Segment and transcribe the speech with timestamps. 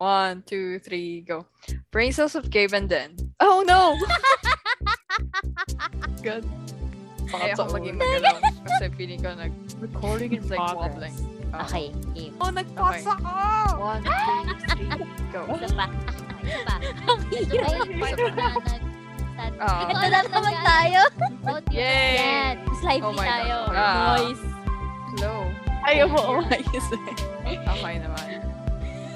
[0.00, 1.44] One, two, three, go.
[1.92, 3.12] Brain cells of Gabe and Den.
[3.38, 4.00] Oh no!
[6.24, 6.48] Good.
[7.28, 8.40] Baka ako maging magalaw.
[8.64, 9.52] Kasi feeling ko nag...
[9.76, 10.88] Recording in It's like progress.
[10.96, 11.16] wobbling.
[11.52, 11.64] Oh.
[11.68, 12.32] Okay, game.
[12.40, 13.36] Oh, nagpasa ka!
[13.76, 14.88] One, two, three,
[15.28, 15.40] go.
[15.52, 15.86] Isa pa.
[16.40, 16.74] Isa pa.
[17.28, 18.56] Yung part na nag...
[19.60, 19.84] Ah.
[19.84, 21.00] Ito lang naman tayo.
[21.76, 22.16] Yay!
[22.16, 22.54] Yan.
[22.80, 23.56] Lively Oh tayo.
[23.68, 24.16] Ah.
[24.16, 24.44] Noise.
[25.12, 25.40] Slow.
[25.84, 27.56] Ayaw mo umayos eh.
[27.60, 28.29] Okay naman.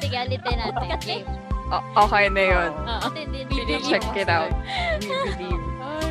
[0.01, 0.99] Sige, ulitin natin.
[1.03, 1.27] Game.
[1.73, 2.71] O- okay na yun.
[2.77, 3.09] Oo.
[3.17, 3.41] Hindi.
[3.51, 4.53] Really check it out.
[5.01, 5.63] We believe.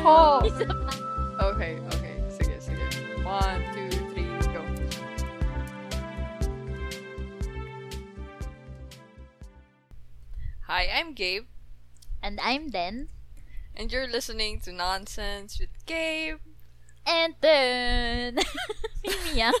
[0.04, 0.42] Oh.
[0.44, 0.92] Isa pa.
[1.54, 2.14] Okay, okay.
[2.28, 2.84] Sige, sige.
[3.24, 4.60] One, two, three, go.
[10.66, 11.46] Hi, I'm Gabe,
[12.22, 13.08] And I'm Den.
[13.76, 16.38] and you're listening to Nonsense with Gabe.
[17.06, 18.38] And then...
[19.04, 19.52] Mimi ah.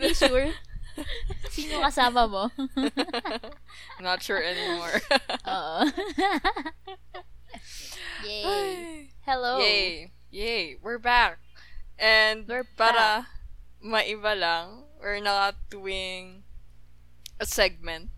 [0.00, 0.52] Be sure.
[1.54, 2.50] Sino kasama mo?
[4.00, 5.00] Not sure anymore.
[5.48, 5.90] Oo.
[8.24, 9.10] Yay.
[9.26, 9.58] Hello.
[9.58, 10.10] Yay!
[10.30, 10.76] Yay!
[10.82, 11.38] We're back!
[11.98, 13.28] And We're para
[13.84, 16.42] maiba lang, we're not doing
[17.38, 18.10] a segment.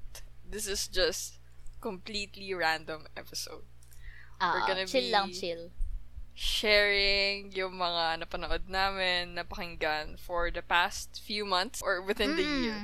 [0.46, 1.38] This is just
[1.83, 3.66] completely random episode.
[4.40, 5.70] Ah, We're gonna chill be- lang, chill.
[6.37, 12.61] Sharing yung mga napanood namin, napakinggan for the past few months or within the Mm.
[12.61, 12.81] year.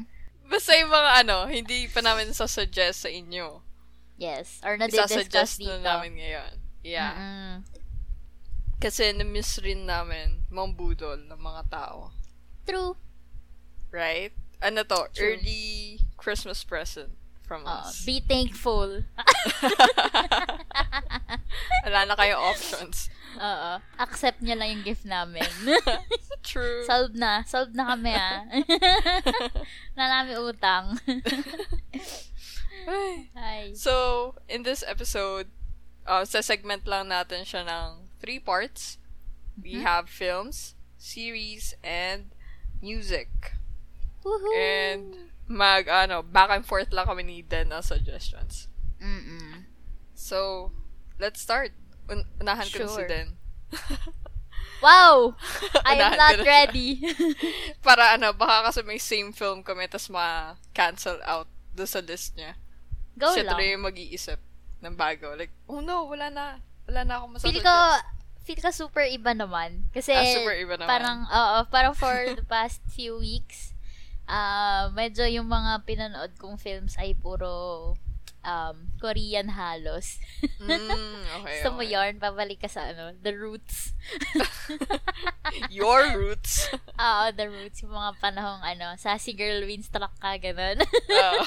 [0.48, 3.60] Basta yung mga ano, hindi pa namin sasuggest sa inyo.
[4.16, 4.56] Yes.
[4.64, 5.68] Or na-discuss dito.
[5.68, 6.52] na namin ngayon.
[6.80, 7.12] Yeah.
[7.12, 7.54] Mm-mm.
[8.80, 12.10] Kasi na-miss rin namin mambudol ng mga tao.
[12.64, 12.96] True.
[13.92, 14.32] Right?
[14.58, 15.12] Ano to?
[15.12, 15.36] True.
[15.36, 17.12] Early Christmas present
[17.44, 18.00] from Uh, us.
[18.02, 19.04] be thankful.
[21.84, 23.10] Wala na kayo options.
[23.38, 23.72] Oo.
[23.96, 25.46] Accept nyo lang yung gift namin.
[26.46, 26.84] True.
[26.84, 27.46] Solve na.
[27.46, 28.44] Solve na kami ah.
[29.96, 30.98] na namin utang.
[33.36, 33.72] Ay.
[33.78, 35.46] so, in this episode,
[36.06, 38.98] uh, sa segment lang natin siya ng three parts.
[39.54, 39.84] We Mhm.
[39.86, 42.32] have films, series, and
[42.82, 43.54] music.
[44.24, 44.50] Woohoo!
[44.56, 48.66] And mag, ano, back and forth lang kami ni Den na suggestions.
[48.98, 49.66] Mm-mm.
[50.14, 50.70] So,
[51.18, 51.74] let's start.
[52.12, 53.02] Un- unahan ko na si.
[53.06, 53.28] Den.
[54.82, 55.38] Wow!
[55.86, 56.44] I am not siya.
[56.44, 56.98] ready.
[57.86, 62.58] Para ano, baka kasi may same film kami, tas ma-cancel out do sa list niya.
[63.14, 63.62] Go Siya lang.
[63.62, 64.42] yung mag-iisip
[64.82, 65.38] ng bago.
[65.38, 66.58] Like, oh no, wala na.
[66.90, 67.62] Wala na akong Feel masasuggest.
[67.62, 67.76] ko,
[68.42, 69.86] feel ko super iba naman.
[69.94, 70.90] Kasi, Ah, super iba naman.
[70.90, 73.70] parang, oo, parang for the past few weeks,
[74.26, 77.94] ah medyo yung mga pinanood kong films ay puro
[78.42, 80.18] um, Korean halos.
[80.62, 81.90] Mm, okay, Gusto mo okay.
[81.94, 83.94] yarn, babalik ka sa ano, The Roots.
[85.74, 86.70] Your roots.
[86.98, 87.82] Oo, The Roots.
[87.82, 90.82] Yung mga panahong ano, sassy girl wins truck ka, ganun.
[91.10, 91.42] Ah.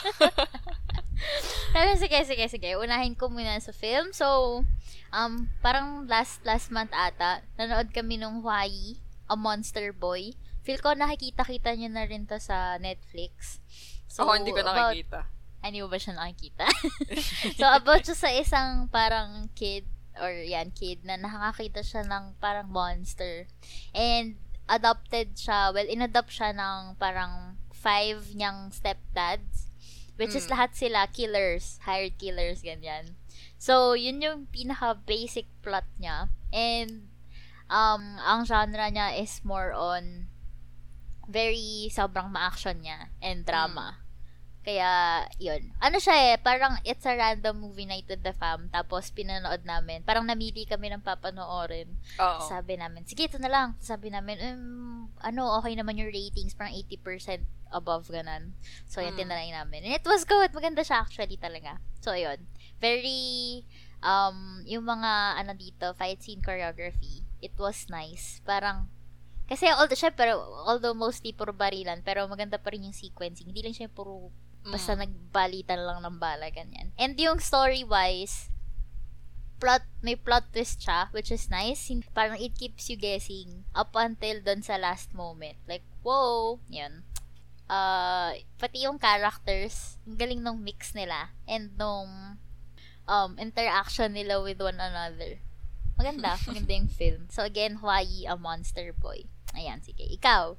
[1.75, 2.69] Pero sige, sige, sige.
[2.79, 4.11] Unahin ko muna sa film.
[4.11, 4.61] So,
[5.11, 8.99] um, parang last last month ata, nanood kami nung Hawaii,
[9.31, 10.35] A Monster Boy.
[10.65, 13.61] Feel ko nakikita-kita niyo na rin to sa Netflix.
[14.09, 14.95] So, Ako hindi ko about-
[15.65, 15.81] nakikita.
[15.81, 16.67] Ano ba siya nakikita?
[17.57, 19.85] so, about siya sa isang parang kid,
[20.21, 23.49] or yan, kid, na nakakita siya ng parang monster.
[23.93, 24.37] And,
[24.69, 29.69] adopted siya, well, inadopt siya ng parang five niyang stepdads.
[30.15, 30.55] Which is Mm.
[30.55, 33.19] lahat sila killers, hired killers, ganyan.
[33.59, 36.31] So, yun yung pinaka-basic plot niya.
[36.55, 37.11] And,
[37.67, 40.31] um, ang genre niya is more on
[41.27, 44.04] very sobrang ma-action niya and drama.
[44.65, 45.69] Kaya, yun.
[45.77, 48.65] Ano siya eh, parang it's a random movie night with the fam.
[48.73, 50.01] Tapos, pinanood namin.
[50.01, 51.85] Parang namili kami ng papanoorin.
[52.17, 52.41] Oo.
[52.49, 53.67] Sabi namin, sige, ito na lang.
[53.77, 56.57] Sabi namin, um, ano, okay naman yung ratings.
[56.57, 58.57] Parang 80% above ganan.
[58.89, 59.21] So, yun, Mm.
[59.21, 59.85] tinry namin.
[59.85, 60.49] And it was good.
[60.49, 61.77] Maganda siya actually talaga.
[62.01, 62.41] So, yun.
[62.81, 63.61] Very,
[64.01, 68.41] um, yung mga, ano dito, fight scene choreography, it was nice.
[68.41, 68.89] Parang,
[69.45, 70.33] kasi, although, syempre,
[70.65, 73.45] although mostly puro barilan, pero maganda pa rin yung sequencing.
[73.45, 74.33] Hindi lang siya puro
[74.65, 75.01] Basta Mm.
[75.05, 76.89] nagbalitan lang ng bala, ganyan.
[76.97, 78.49] And yung story-wise,
[79.61, 81.87] plot, may plot twist siya, which is nice.
[82.11, 85.57] Parang it keeps you guessing up until dun sa last moment.
[85.69, 86.59] Like, whoa!
[86.67, 87.05] Yun.
[87.65, 91.33] Uh, pati yung characters, ang galing nung mix nila.
[91.49, 92.37] And nung
[93.07, 95.41] um, interaction nila with one another.
[95.97, 96.35] Maganda.
[96.49, 97.21] Maganda yung film.
[97.31, 99.25] So again, Hawaii, a monster boy.
[99.55, 100.03] Ayan, sige.
[100.03, 100.57] Ikaw.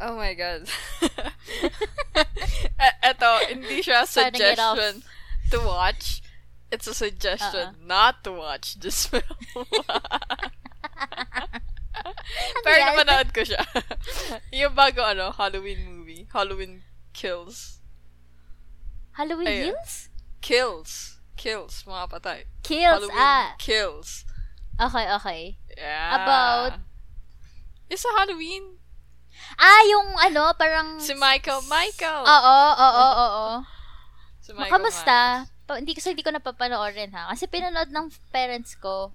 [0.00, 0.64] Oh my God.
[3.04, 4.76] Eto, hindi siya Trying to get off.
[4.80, 5.02] suggestion
[5.52, 6.22] to watch.
[6.72, 7.84] It's a suggestion Uh-uh.
[7.84, 9.22] not to watch this film.
[12.64, 12.96] Pero yan?
[12.96, 13.60] napanood ko siya.
[14.64, 16.24] yung bago ano, Halloween movie.
[16.32, 16.80] Halloween
[17.12, 17.80] Kills.
[19.20, 19.64] Halloween Ayun.
[19.76, 20.08] Hills?
[20.40, 20.92] Kills.
[21.36, 22.40] Kills, mga patay.
[22.64, 23.52] Kills, Halloween ah.
[23.60, 24.24] Kills.
[24.80, 25.42] Okay, okay.
[25.76, 26.08] Yeah.
[26.24, 26.80] About-
[27.90, 28.79] It's a Halloween.
[29.60, 30.96] Ah, yung ano, parang...
[30.96, 31.60] Si Michael.
[31.68, 32.24] Michael!
[32.24, 33.46] Oo, oo, oo, oo.
[34.44, 35.44] Si Michael Kamusta?
[35.68, 37.28] Pa, hindi kasi hindi ko napapanoorin ha.
[37.30, 39.12] Kasi pinanood ng parents ko.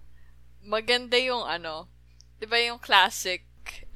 [0.61, 1.89] Maganda yung ano.
[2.37, 3.43] Di ba yung classic?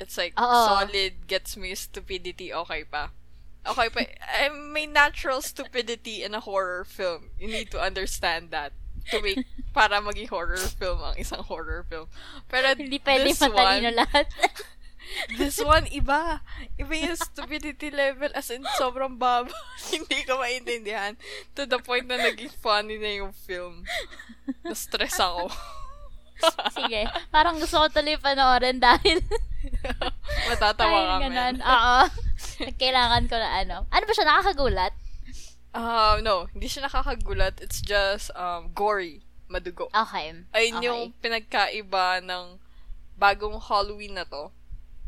[0.01, 0.65] It's like, Oo.
[0.65, 3.13] solid, gets me stupidity, okay pa.
[3.61, 3.99] Okay pa.
[4.41, 7.29] Eh, may natural stupidity in a horror film.
[7.37, 8.73] You need to understand that.
[9.13, 9.45] To make,
[9.77, 12.09] para maging horror film ang isang horror film.
[12.49, 14.25] Pero Hindi pwede this matalino one, lahat.
[15.37, 16.41] this one, iba.
[16.77, 19.51] Iba yung stupidity level as in sobrang baba.
[19.93, 21.17] Hindi ko maintindihan.
[21.57, 23.85] To the point na naging funny na yung film.
[24.65, 25.49] Na-stress ako.
[26.77, 27.03] Sige.
[27.33, 29.19] Parang gusto ko tuloy panoorin dahil
[30.49, 31.27] Matatawa kami.
[31.27, 31.55] ganun.
[31.59, 31.97] Oo.
[32.79, 33.77] Kailangan ko na ano.
[33.91, 34.27] Ano ba siya?
[34.27, 34.93] Nakakagulat?
[35.69, 37.61] Uh, no, hindi siya nakakagulat.
[37.61, 39.21] It's just um, gory.
[39.49, 39.89] Madugo.
[39.89, 40.45] Okay.
[40.53, 40.85] Ayun okay.
[40.85, 42.61] yung pinagkaiba ng
[43.19, 44.53] bagong Halloween na to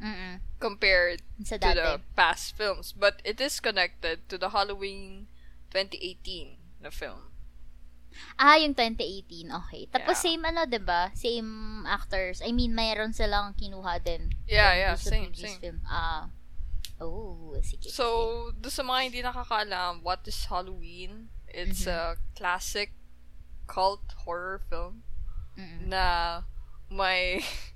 [0.02, 0.42] Mm-mm.
[0.58, 1.78] compared Sa to dati.
[1.78, 2.90] the past films.
[2.92, 5.30] But it is connected to the Halloween
[5.70, 7.30] 2018 na film.
[8.36, 9.48] Ah, yung 2018.
[9.48, 9.88] Okay.
[9.88, 10.26] Tapos Yeah.
[10.36, 11.14] same ano, 'di ba?
[11.16, 11.48] Same
[11.88, 12.44] actors.
[12.44, 14.36] I mean, mayroon silang kinuha din.
[14.50, 15.62] Yeah, yeah, sa same, previous same.
[15.62, 15.80] Film.
[15.88, 16.28] Ah.
[17.00, 17.90] Oh, sige.
[17.90, 18.06] So,
[18.54, 21.32] do sa mga hindi nakakaalam, what is Halloween?
[21.48, 21.98] It's Mm-hmm.
[21.98, 22.94] a classic
[23.66, 25.02] cult horror film
[25.58, 25.88] Mm-mm.
[25.88, 26.44] na
[26.92, 27.40] may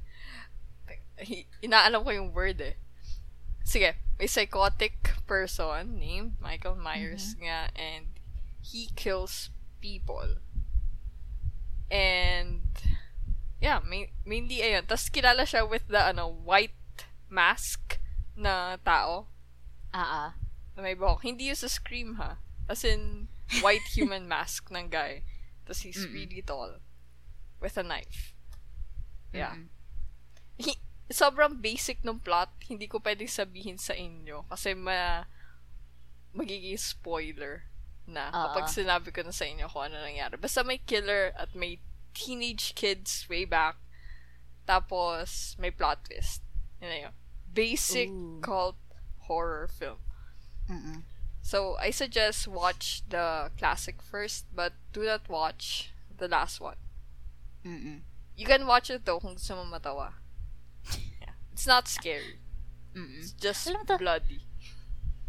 [1.62, 2.76] inaalam ko yung word eh.
[3.66, 8.14] Sige, may psychotic person named Michael Myers nga and
[8.62, 9.50] he kills
[9.82, 10.38] people.
[11.90, 12.66] And
[13.62, 14.86] yeah, main, mainly ayun.
[14.86, 16.74] Tapos kilala siya with the ano white
[17.30, 18.00] mask
[18.36, 19.28] na tao
[19.96, 20.36] Ah,
[20.76, 21.24] na may buhok.
[21.24, 22.36] Hindi yung sa Scream ha.
[22.68, 23.32] As in,
[23.64, 25.24] white human mask ng guy.
[25.64, 26.12] Tapos he's Mm-mm.
[26.14, 26.84] really tall.
[27.64, 28.36] With a knife.
[29.32, 29.56] Yeah.
[30.60, 30.76] Mm-mm.
[31.12, 32.50] Sobrang basic ng plot.
[32.66, 34.46] Hindi ko pwedeng sabihin sa inyo.
[34.50, 35.30] Kasi ma
[36.36, 37.64] magiging spoiler
[38.06, 38.52] na Oo.
[38.52, 40.36] kapag sinabi ko na sa inyo kung ano nangyari.
[40.38, 41.80] Basta may killer at may
[42.14, 43.78] teenage kids way back.
[44.66, 46.42] Tapos, may plot twist.
[46.82, 47.14] Yun na yun.
[47.54, 48.42] Basic Ooh.
[48.42, 48.80] cult
[49.30, 50.02] horror film.
[50.70, 51.06] Mm-mm.
[51.46, 56.82] So, I suggest watch the classic first, but do not watch the last one.
[57.62, 58.02] Mm-mm.
[58.36, 60.25] You can watch it though kung gusto mo matawa.
[61.56, 62.44] It's not scary.
[62.92, 63.24] Mm-mm.
[63.24, 64.44] It's just Alam to- bloody.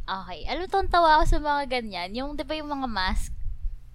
[0.06, 0.42] Okay.
[0.46, 2.10] Alam mo, tawa ako sa mga ganyan.
[2.14, 3.30] Yung, di ba yung mga mask?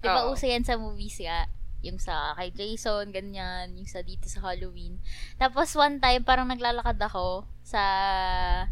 [0.00, 1.44] Di ba uso yan sa movies nga?
[1.82, 3.76] Yung sa kay Jason, ganyan.
[3.76, 4.96] Yung sa dito sa Halloween.
[5.36, 7.80] Tapos one time, parang naglalakad ako sa,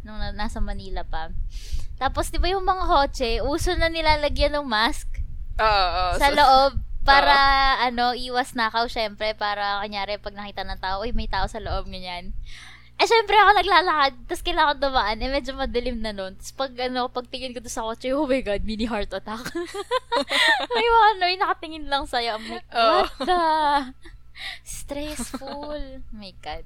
[0.01, 1.29] nung na- nasa Manila pa.
[2.01, 5.21] Tapos, di ba yung mga hotche, uso na nilalagyan ng mask
[5.61, 6.73] Oo, sa So- loob
[7.05, 7.37] para,
[7.83, 11.89] ano, iwas nakaw, syempre, para, kanyari, pag nakita ng tao, uy, may tao sa loob,
[11.89, 12.33] ganyan.
[13.01, 16.37] Eh, syempre, ako naglalakad, tapos kailangan dumaan, eh, medyo madilim na nun.
[16.37, 19.41] Tapos, pag, ano, pagtingin ko doon sa kotse, oh my God, mini heart attack.
[20.77, 22.37] may mga, ano, yung nakatingin lang sa'yo.
[22.37, 23.41] I'm like, what the?
[24.65, 25.81] Stressful.
[25.81, 26.65] Oh my God.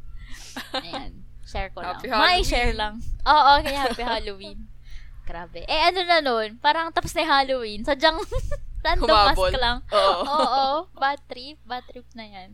[0.82, 1.22] Ayan.
[1.46, 2.02] Share ko lang.
[2.02, 2.44] Happy May Halloween.
[2.50, 2.94] share lang.
[3.26, 4.58] Oo, okay, happy Halloween.
[5.28, 5.62] Grabe.
[5.64, 6.58] Eh, ano na nun?
[6.58, 7.86] Parang tapos na Halloween.
[7.86, 8.18] Sadyang
[8.84, 9.48] random Humabol.
[9.54, 9.78] mask lang.
[9.92, 10.22] Oo.
[10.26, 10.64] Oo.
[10.98, 11.56] Bad trip.
[11.64, 12.50] Bad trip na yan.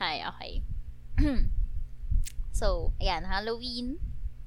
[0.00, 0.52] Hi, okay.
[2.56, 3.28] so, ayan.
[3.28, 4.00] Halloween.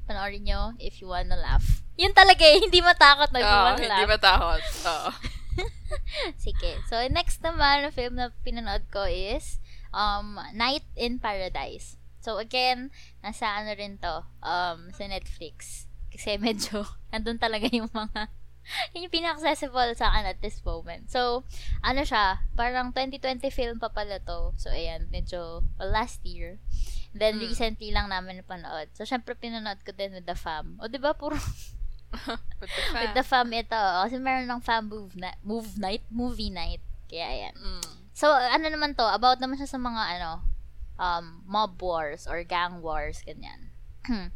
[0.09, 1.85] Panoorin nyo if you wanna laugh.
[1.93, 2.57] Yun talaga eh.
[2.57, 4.13] Hindi matakot na if you Oo, wanna Ah, hindi laugh.
[4.17, 4.63] matakot.
[4.89, 5.09] Oo.
[6.45, 6.71] Sige.
[6.89, 9.61] So, next naman na film na pinanood ko is
[9.93, 11.97] um, Night in Paradise.
[12.19, 15.85] So, again, nasa ano rin to, um, sa Netflix.
[16.09, 18.27] Kasi medyo, nandun talaga yung mga,
[18.93, 21.09] yun yung pinaka-accessible sa akin at this moment.
[21.09, 21.43] So,
[21.81, 24.53] ano siya, parang 2020 film pa pala to.
[24.55, 26.57] So, ayan, medyo, well, last year.
[27.09, 27.49] Then, Mm.
[27.49, 28.93] recently lang namin napanood.
[28.93, 30.77] So, syempre, pinanood ko din with the fam.
[30.77, 31.35] O, di ba, puro
[32.61, 33.13] With the with fan.
[33.13, 33.77] the fam ito.
[33.77, 36.81] Kasi meron ng fam move, na, move night, movie night.
[37.05, 37.55] Kaya ayan.
[37.57, 37.85] Mm.
[38.13, 40.41] So, ano naman to, about naman siya sa mga ano,
[40.97, 43.73] um, mob wars or gang wars, ganyan.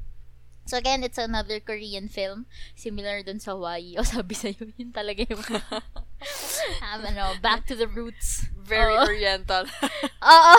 [0.65, 2.45] so, again, it's another Korean film.
[2.75, 3.95] Similar dun sa Hawaii.
[3.97, 5.43] O, sabi sa'yo, yun talaga yung
[6.83, 8.47] um, ano, back to the roots.
[8.55, 9.03] Very Oo.
[9.03, 9.67] oriental.
[10.23, 10.55] Oo.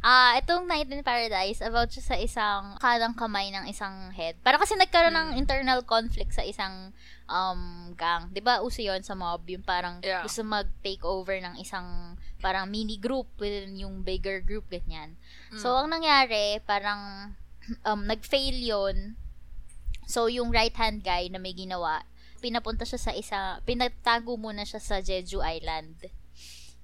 [0.00, 4.38] Ah, itong Night in Paradise about siya sa isang kalang kamay ng isang head.
[4.38, 5.40] Para kasi nagkaroon ng Mm.
[5.42, 6.94] internal conflict sa isang
[7.26, 8.30] um gang.
[8.30, 10.22] 'Di ba uso 'yon sa mob, yung parang Yeah.
[10.22, 15.18] gusto mag-take over ng isang parang mini group within yung bigger group ganyan.
[15.58, 15.78] So Mm.
[15.82, 17.34] ang nangyari, parang
[17.86, 19.16] um nag-fail 'yon.
[20.06, 22.06] So yung right hand guy na may ginawa,
[22.38, 25.98] pinapunta siya sa isa, pinatago muna siya sa Jeju Island.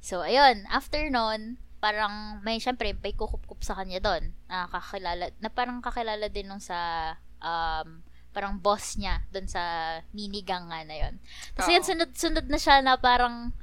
[0.03, 4.35] So, ayun, after nun, parang may, syempre, may kukup-kup sa kanya doon.
[4.51, 8.03] Na kakilala, na parang kakilala din nung sa, um,
[8.35, 9.63] parang boss niya doon sa
[10.11, 11.15] minigang nga na yon.
[11.55, 11.75] Tapos Oo.
[11.79, 13.55] yun, sunod-sunod na siya na parang,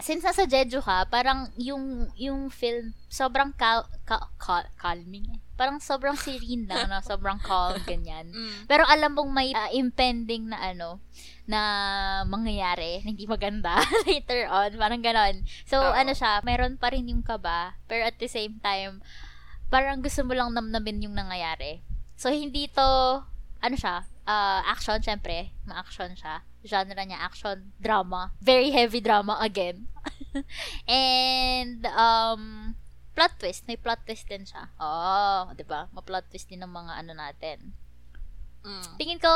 [0.00, 5.40] since nasa Jeju ka, parang yung yung film sobrang cal, cal, cal- calming eh.
[5.60, 7.04] Parang sobrang serene lang, no?
[7.04, 8.32] sobrang calm, ganyan.
[8.40, 8.64] Mm.
[8.64, 11.02] Pero alam mong may ah, impending na ano,
[11.44, 11.60] na
[12.24, 13.76] mangyayari, na hindi maganda
[14.08, 15.44] later on, parang ganon.
[15.68, 15.92] So, Oo.
[15.92, 19.04] ano siya, meron pa rin yung kaba, pero at the same time,
[19.68, 21.84] parang gusto mo lang namnamin yung nangyayari.
[22.16, 23.20] So, hindi to,
[23.60, 26.46] ano siya, ah, action, syempre, ma-action siya.
[26.64, 28.32] Genre niya, action, drama.
[28.40, 29.90] Very heavy drama again.
[30.88, 32.72] And, um,
[33.14, 33.66] plot twist.
[33.66, 34.70] May plot twist din siya.
[34.80, 35.90] Oo, di ba?
[35.92, 37.74] Ma-plot twist din ng mga ano natin.
[38.60, 38.92] Mm.
[39.00, 39.32] Tingin ko,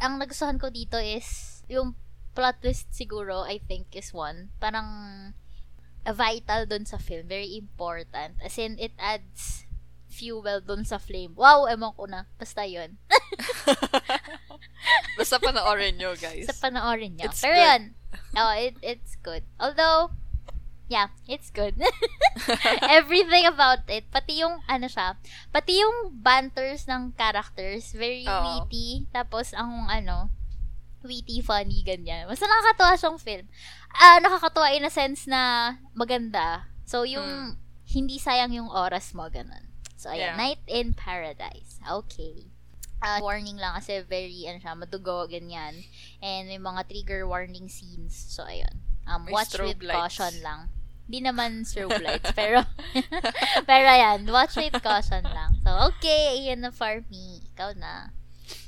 [0.00, 1.96] ang nagustuhan ko dito is, yung
[2.36, 4.52] plot twist siguro, I think, is one.
[4.60, 4.86] Parang,
[6.08, 7.28] a vital dun sa film.
[7.28, 8.40] Very important.
[8.40, 9.68] As in, it adds
[10.08, 11.36] fuel dun sa flame.
[11.36, 12.24] Wow, ewan ko na.
[12.40, 12.96] Basta yun.
[15.18, 16.48] Basta panoorin nyo, guys.
[16.48, 17.28] sa panoorin niyo.
[17.28, 17.66] It's Pero good.
[17.66, 17.82] yun.
[18.38, 19.44] Oh, it, it's good.
[19.60, 20.16] Although,
[20.88, 21.76] yeah, it's good.
[22.88, 24.08] Everything about it.
[24.10, 25.16] Pati yung, ano siya,
[25.52, 28.64] pati yung banters ng characters, very Oo.
[28.64, 29.06] witty.
[29.12, 30.32] Tapos, ang, ano,
[31.04, 32.26] witty, funny, ganyan.
[32.26, 33.46] Basta nakakatuwa siyang film.
[33.94, 36.68] Ah, nakakatuwa in a sense na maganda.
[36.88, 39.68] So, yung, hindi sayang yung oras mo, ganun.
[39.96, 40.36] So, ayan, Yeah.
[40.36, 41.80] Night in Paradise.
[41.84, 42.48] Okay.
[42.98, 45.86] Ah, warning lang kasi very, ano siya, madugo, ganyan.
[46.18, 48.14] And may mga trigger warning scenes.
[48.14, 48.82] So, ayun.
[49.06, 50.18] Um, May watch with strobe lights.
[50.18, 50.60] caution lang.
[51.08, 52.60] Hindi naman strobe lights, pero,
[53.68, 55.56] pero ayan, watch with caution lang.
[55.64, 57.40] So, okay, ayan na for me.
[57.56, 58.12] Ikaw na.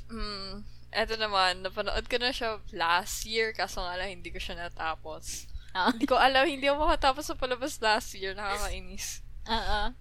[0.09, 4.57] Mm, eto naman, napanood ko na siya last year, kaso nga lang hindi ko siya
[4.57, 5.45] natapos.
[5.77, 5.93] Oo.
[5.93, 9.21] Hindi ko alam, hindi ako makatapos sa palabas last year, nakakainis.
[9.45, 9.93] Oo.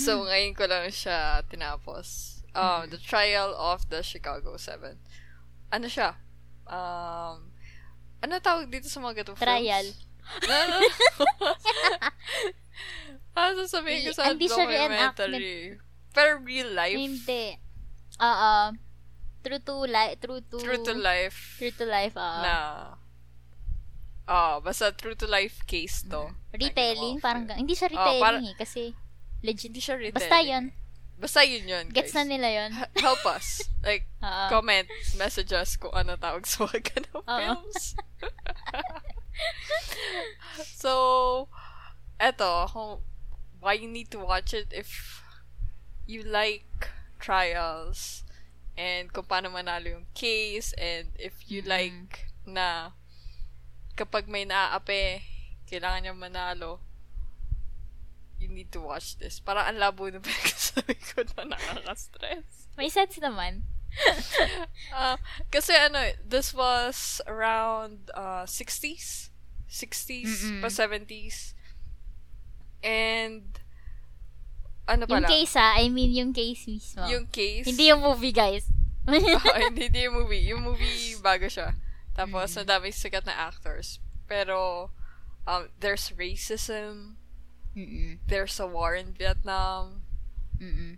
[0.00, 2.40] So, ngayon ko lang siya tinapos.
[2.56, 4.96] Um, The Trial of the Chicago 7.
[5.70, 6.16] Ano siya?
[6.64, 7.52] Um,
[8.24, 9.36] ano tawag dito sa mga Trial.
[9.36, 10.00] films?
[10.00, 10.05] No,
[10.48, 10.78] no.
[13.36, 15.76] ano sasabihin ko sa Hindi documentary?
[16.12, 16.96] Pero real life.
[16.96, 17.56] Hindi.
[18.20, 18.54] Oo.
[19.44, 20.16] True to life.
[20.18, 20.56] True to...
[20.58, 21.38] True to life.
[21.60, 22.40] True to life, oo.
[22.42, 22.54] na
[24.26, 26.34] Oh, basta true to life case to.
[26.50, 27.42] Retelling, Na ginawa parang...
[27.54, 28.82] Hindi siya Oh, retelling para- eh, kasi
[29.46, 29.70] legit.
[29.70, 30.18] Hindi siya retelling.
[30.18, 30.64] Basta yun.
[31.16, 32.10] Basta yun yun, guys.
[32.10, 32.70] Gets na nila yun.
[32.98, 33.62] Help us.
[33.86, 34.44] Like, Oo.
[34.50, 37.38] comment, message us kung ano tawag sa mga ganong Oo.
[37.38, 37.94] films.
[40.82, 41.48] so,
[42.20, 43.00] eto, kung
[43.60, 45.22] why you need to watch it if
[46.06, 48.22] you like trials
[48.76, 51.68] and kung paano manalo yung case and if you Mhm.
[51.68, 52.92] like na
[53.96, 55.24] kapag may naaapi,
[55.66, 56.78] kailangan niya manalo,
[58.38, 59.40] you need to watch this.
[59.40, 62.68] Parang ang labo ng pinagsasabi ko na nakaka-stress.
[62.76, 63.64] May sense naman.
[64.96, 65.16] Uh,
[65.52, 69.28] kasi ano, this was around uh, 60s,
[69.68, 70.60] 60s Mm-mm.
[70.64, 71.52] pa 70s.
[72.80, 73.58] And
[74.86, 75.28] ano Yung pala?
[75.28, 77.04] case ah, I mean yung case mismo.
[77.10, 77.66] Yung case.
[77.66, 78.70] Hindi yung movie, guys.
[79.08, 80.44] Oo, hindi, hindi yung movie.
[80.48, 81.74] Yung movie, bago siya.
[82.16, 82.64] Tapos, Mm.
[82.64, 84.00] nadami sikat na actors.
[84.24, 84.88] Pero,
[85.44, 87.20] um, there's racism.
[87.76, 88.16] Mm-mm.
[88.24, 90.06] There's a war in Vietnam.
[90.56, 90.96] Mm-mm.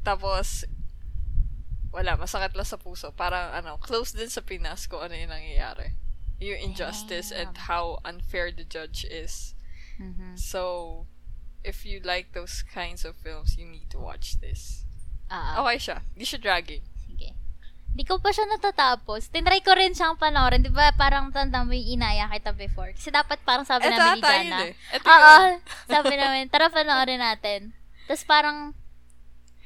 [0.00, 0.64] Tapos,
[1.96, 3.08] wala, masakit lang sa puso.
[3.16, 5.96] Parang, ano, close din sa Pinas kung ano yung nangyayari.
[6.36, 7.64] Yung injustice and Damn.
[7.64, 9.56] how unfair the judge is.
[9.96, 10.36] Mhm.
[10.36, 10.60] So,
[11.64, 14.84] if you like those kinds of films, you need to watch this.
[15.32, 15.64] Ah.
[15.64, 15.96] Okay siya.
[16.12, 16.84] Hindi siya dragging.
[17.08, 17.32] Sige.
[17.90, 19.32] Hindi ko pa siya natatapos.
[19.32, 20.60] Tinry ko rin siyang panoorin.
[20.60, 22.92] Di ba parang tanda mo yung inaya kita before.
[22.92, 24.58] Kasi dapat parang sabi Eto namin ni Jana.
[24.68, 24.72] eh.
[24.92, 25.36] Eto Oo.
[25.88, 27.72] sabi namin, tara panoorin natin.
[28.04, 28.76] Tapos parang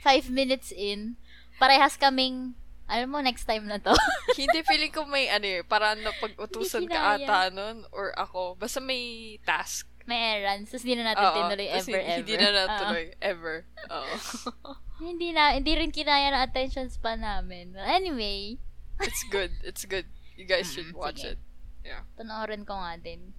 [0.00, 1.18] five minutes in,
[1.60, 2.56] parehas kaming,
[2.88, 3.92] alam mo, next time na to.
[4.40, 8.56] Hindi, feeling ko may ano eh, parang napag-utusan ka ata nun, or ako.
[8.56, 9.86] Basta may task.
[10.08, 10.72] May errands.
[10.72, 12.18] Tapos hindi na natin Oo, tinuloy ever, ever.
[12.18, 12.56] Hindi na Oo.
[12.56, 13.56] natuloy, ever.
[13.92, 14.14] Oo.
[15.06, 17.76] hindi na, hindi rin kinaya na attention span namin.
[17.78, 18.58] Anyway,
[18.98, 19.54] it's good.
[19.62, 20.08] It's good.
[20.34, 21.36] You guys should Mm, watch sige.
[21.36, 21.38] it.
[21.80, 22.04] Yeah.
[22.16, 23.32] panoorin ko nga din.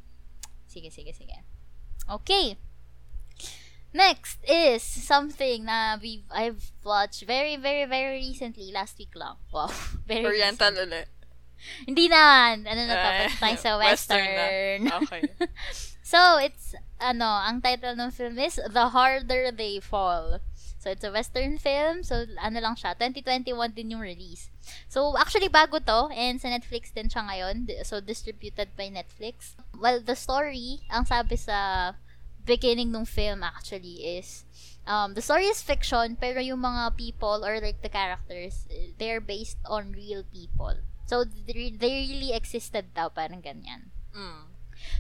[0.66, 1.44] Sige, sige, sige.
[2.08, 2.56] Okay.
[3.92, 8.72] Next is something na we I've watched very, very, very recently.
[8.72, 9.36] Last week lang.
[9.52, 9.68] Wow.
[10.08, 10.88] Very Oriental recent.
[10.88, 11.08] ulit.
[11.86, 12.56] Hindi na.
[12.56, 14.80] Ano na Basta tayo sa Western Western.
[14.88, 14.96] na.
[15.04, 15.22] Okay.
[16.12, 20.40] so, it's, ano, ang title ng film is The Harder They Fall.
[20.82, 22.02] So, it's a Western film.
[22.02, 22.98] So, ano lang siya.
[22.98, 24.50] 2021 din yung release.
[24.90, 27.70] So, actually, bago to, and sa Netflix din siya ngayon.
[27.86, 29.54] So, distributed by Netflix.
[29.78, 31.94] Well, the story, ang sabi sa
[32.46, 34.46] beginning ng film actually is,
[34.88, 38.68] um, the story is fiction, pero yung mga people or like the characters,
[38.98, 40.78] they're based on real people.
[41.06, 43.92] So, they, they really existed daw, parang ganyan.
[44.16, 44.48] Mm.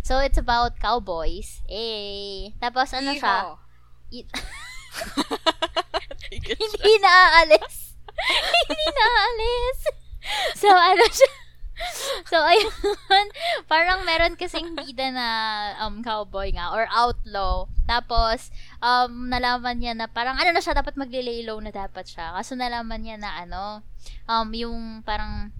[0.03, 1.63] So, it's about cowboys.
[1.69, 3.15] Eh, tapos ano?
[3.15, 3.57] Yeehaw.
[4.11, 4.27] siya.
[6.31, 7.95] hindi naaalis.
[8.67, 9.79] hindi naaalis.
[10.59, 11.40] So, ano siya?
[12.31, 12.71] So, ayun.
[13.71, 15.27] Parang meron kasing bida na
[15.83, 17.67] um, cowboy nga or outlaw.
[17.89, 22.31] Tapos, um, nalaman niya na parang ano na siya, dapat magle-lay low na dapat siya.
[22.31, 23.83] Kaso nalaman niya na ano,
[24.31, 25.51] um, yung parang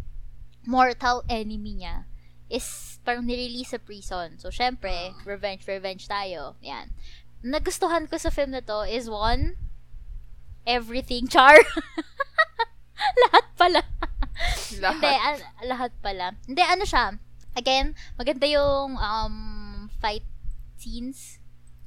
[0.63, 2.05] mortal enemy niya
[2.51, 4.37] is parang nirelease sa prison.
[4.37, 6.55] So, syempre, revenge, revenge tayo.
[6.63, 6.93] Yan.
[7.41, 9.57] Nagustuhan ko sa film na to is one,
[10.63, 11.57] everything char.
[13.27, 13.81] lahat pala.
[14.83, 14.97] Lahat.
[14.97, 16.25] Hindi, an- lahat pala.
[16.47, 17.15] Hindi, ano siya.
[17.55, 19.35] Again, maganda yung um,
[19.99, 20.25] fight
[20.79, 21.37] scenes.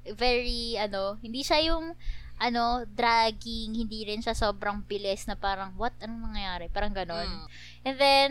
[0.04, 1.96] Very, ano, hindi siya yung,
[2.36, 5.96] ano, dragging, hindi rin siya sobrang bilis na parang, what?
[6.04, 6.68] Anong nangyayari?
[6.68, 7.24] Parang ganon.
[7.24, 7.46] Mm.
[7.88, 8.30] And then,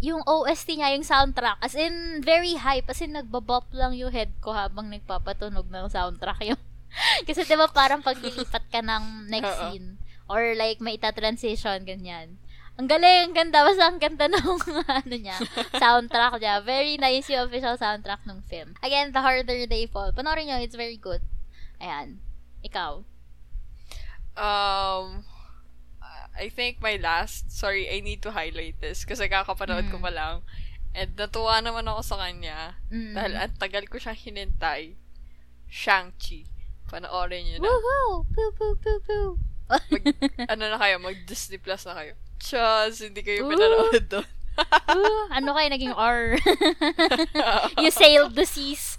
[0.00, 2.88] yung OST niya, yung soundtrack, as in, very hype.
[2.88, 6.60] As in, nagbabop lang yung head ko habang nagpapatunog ng soundtrack yung
[7.22, 12.40] Kasi diba parang paglilipat ka ng next scene, or like, may ita-transition, ganyan.
[12.80, 13.60] Ang galing, ang ganda.
[13.60, 14.40] Basta ang ganda ng
[15.04, 15.36] ano niya,
[15.76, 16.64] soundtrack niya.
[16.64, 18.72] Very nice yung official soundtrack ng film.
[18.80, 20.16] Again, The Harder They Fall.
[20.16, 21.20] Panoorin nyo, it's very good.
[21.76, 22.24] Ayan.
[22.64, 23.04] Ikaw.
[24.32, 25.28] Um,
[26.32, 30.04] I think my last, sorry, I need to highlight this kasi kakapanood ko Mm.
[30.08, 30.36] pa lang.
[30.96, 33.12] And natuwa naman ako sa kanya Mm.
[33.12, 34.96] dahil ang tagal ko siyang hinintay.
[35.68, 36.48] Shang-Chi.
[36.88, 37.68] Panoorin niyo na.
[37.68, 38.24] Woohoo!
[38.24, 39.28] Poo, poo, poo, poo.
[39.68, 39.84] Mag,
[40.56, 42.16] ano na kayo, mag Disney Plus na kayo.
[42.40, 43.52] Chaz, hindi kayo Ooh.
[43.52, 44.28] pinanood doon.
[44.92, 46.36] Ooh, ano kayo naging R?
[47.84, 48.98] you sailed the seas.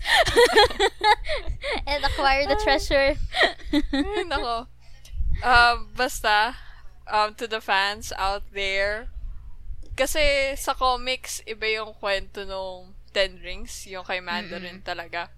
[1.85, 3.17] and acquired the treasure.
[3.73, 4.69] Ay, nako.
[5.41, 6.55] Um, basta,
[7.09, 9.09] um, to the fans out there,
[9.97, 15.29] kasi sa comics, iba yung kwento nung Ten Rings, yung kay Mandarin talaga.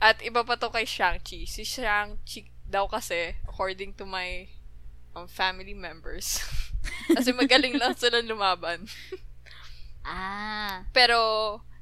[0.00, 1.44] At iba pa to kay Shang-Chi.
[1.44, 4.48] Si Shang-Chi daw kasi, according to my
[5.12, 6.40] um, family members,
[7.12, 8.84] kasi magaling lang sila lumaban.
[10.04, 10.84] ah.
[10.92, 11.18] Pero,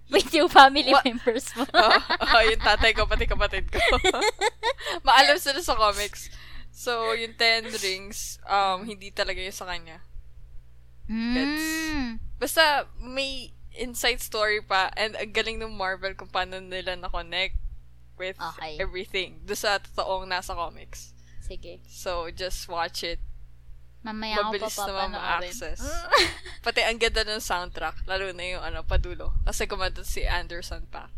[0.06, 1.66] Wait, yung family Wa- members mo.
[1.74, 1.98] oh,
[2.30, 3.82] oh, yung tatay ko, pati kapatid ko.
[5.06, 6.30] Maalam sila sa comics.
[6.70, 9.98] So, yung Ten Rings, um, hindi talaga yun sa kanya.
[11.10, 12.22] Mm.
[12.38, 17.58] Basta, may inside story pa, and ang galing ng Marvel kung paano nila na-connect
[18.14, 18.78] with Okay.
[18.78, 19.42] everything.
[19.42, 21.12] Doon sa totoong nasa comics.
[21.42, 21.82] Sige.
[21.90, 23.18] So, just watch it.
[24.06, 25.80] Mamaya ako Mabilis pa naman ma-access.
[26.66, 29.34] Pati ang ganda ng soundtrack, lalo na yung ano, padulo.
[29.42, 31.10] Kasi kumanta si Anderson pa.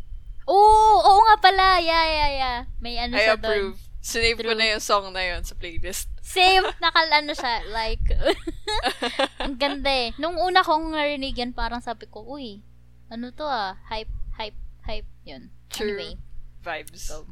[0.49, 1.77] Oo, oo nga pala.
[1.77, 2.57] Yeah, yeah, yeah.
[2.81, 3.45] May ano I siya doon.
[3.45, 3.79] approve.
[4.01, 6.09] Sinave ko na yung song na yun sa playlist.
[6.25, 6.65] Same.
[6.81, 7.61] Nakal ano siya.
[7.69, 8.01] Like,
[9.45, 10.09] ang ganda eh.
[10.17, 12.65] Nung una kong narinig yan, parang sabi ko, uy,
[13.13, 13.77] ano to ah?
[13.93, 14.57] Hype, hype,
[14.89, 15.09] hype.
[15.29, 15.53] Yun.
[15.69, 15.93] True.
[15.93, 16.17] Anyway.
[16.65, 17.13] Vibes.
[17.13, 17.29] Go.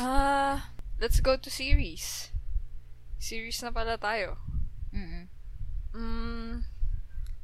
[0.00, 2.32] Ah, let's go to series.
[3.26, 4.38] Series na pala tayo.
[4.94, 5.26] Mm-mm.
[5.98, 6.62] Mm,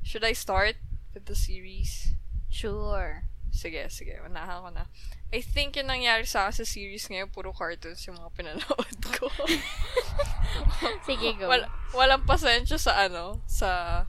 [0.06, 0.78] should I start
[1.10, 2.14] with the series?
[2.46, 3.26] Sure.
[3.50, 4.22] Sige, sige.
[4.22, 4.86] Unahan ko na.
[5.34, 9.26] I think yung nangyari sa akin sa series ngayon, puro cartoons yung mga pinanood ko.
[11.08, 11.50] Sige, go.
[11.50, 11.66] Wal,
[11.96, 14.04] walang pasensya sa ano, sa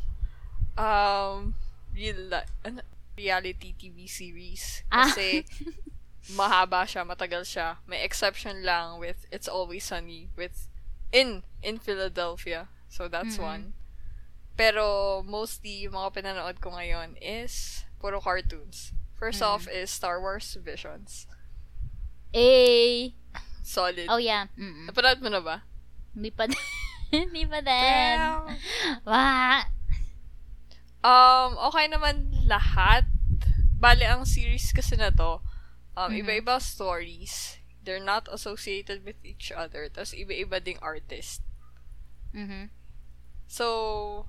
[0.78, 1.58] um,
[1.96, 2.86] real li- ano,
[3.18, 4.86] reality TV series.
[4.94, 5.08] Ah.
[5.10, 5.48] Kasi
[6.40, 7.82] mahaba siya, matagal siya.
[7.90, 10.70] May exception lang with It's Always Sunny with
[11.14, 12.68] in in Philadelphia.
[12.90, 13.46] So that's Mm-mm.
[13.48, 13.64] one.
[14.54, 18.92] Pero mostly yung mga pinanood ko ngayon is puro cartoons.
[19.16, 19.48] First Mm.
[19.48, 21.26] off is Star Wars Visions.
[22.34, 23.14] Eh.
[23.64, 24.10] Solid.
[24.12, 24.52] Oh, yeah.
[24.60, 24.90] Mm-mm.
[24.92, 25.64] Napanood mo na ba?
[26.12, 26.60] Hindi pa din.
[27.16, 28.18] Hindi pa din.
[29.08, 29.64] Wah.
[31.00, 33.08] Um, okay naman lahat.
[33.80, 35.40] Bale, ang series kasi na to,
[35.96, 36.24] um, Mhm.
[36.24, 37.60] iba-iba stories.
[37.84, 39.92] They're not associated with each other.
[39.92, 41.44] Tapos, iba-iba ding artist.
[42.32, 42.72] Mhm.
[43.48, 44.28] So,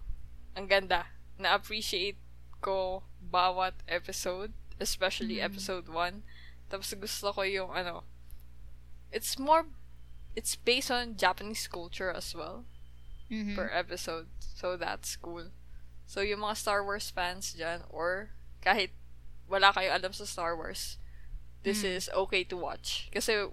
[0.59, 1.15] ang ganda.
[1.39, 2.19] Na-appreciate
[2.61, 4.53] ko bawat episode.
[4.83, 5.55] Especially Mhm.
[5.55, 6.27] episode 1.
[6.69, 8.03] Tapos, gusto ko yung, ano,
[9.15, 9.71] it's more,
[10.35, 12.67] it's based on Japanese culture as well.
[13.31, 13.57] Mhm.
[13.57, 14.29] per episode.
[14.39, 15.51] So, that's cool.
[16.05, 18.93] So, yung mga Star Wars fans dyan, or kahit
[19.49, 21.01] wala kayo alam sa Star Wars,
[21.65, 21.97] this Mm.
[21.97, 23.09] is okay to watch.
[23.11, 23.49] Kasi,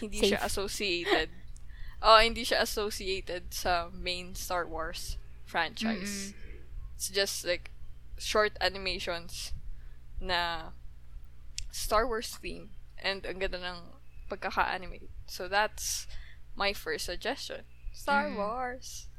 [0.00, 1.28] hindi siya associated.
[1.98, 6.30] Oh, hindi siya associated sa main Star Wars franchise.
[6.94, 7.74] It's just like
[8.22, 9.50] short animations
[10.22, 10.70] na
[11.74, 12.70] Star Wars theme
[13.02, 13.98] and ang ganda ng
[14.30, 15.10] pagkaka-animate.
[15.26, 16.06] So that's
[16.54, 17.66] my first suggestion.
[17.90, 18.38] Star Mm.
[18.46, 19.10] Wars.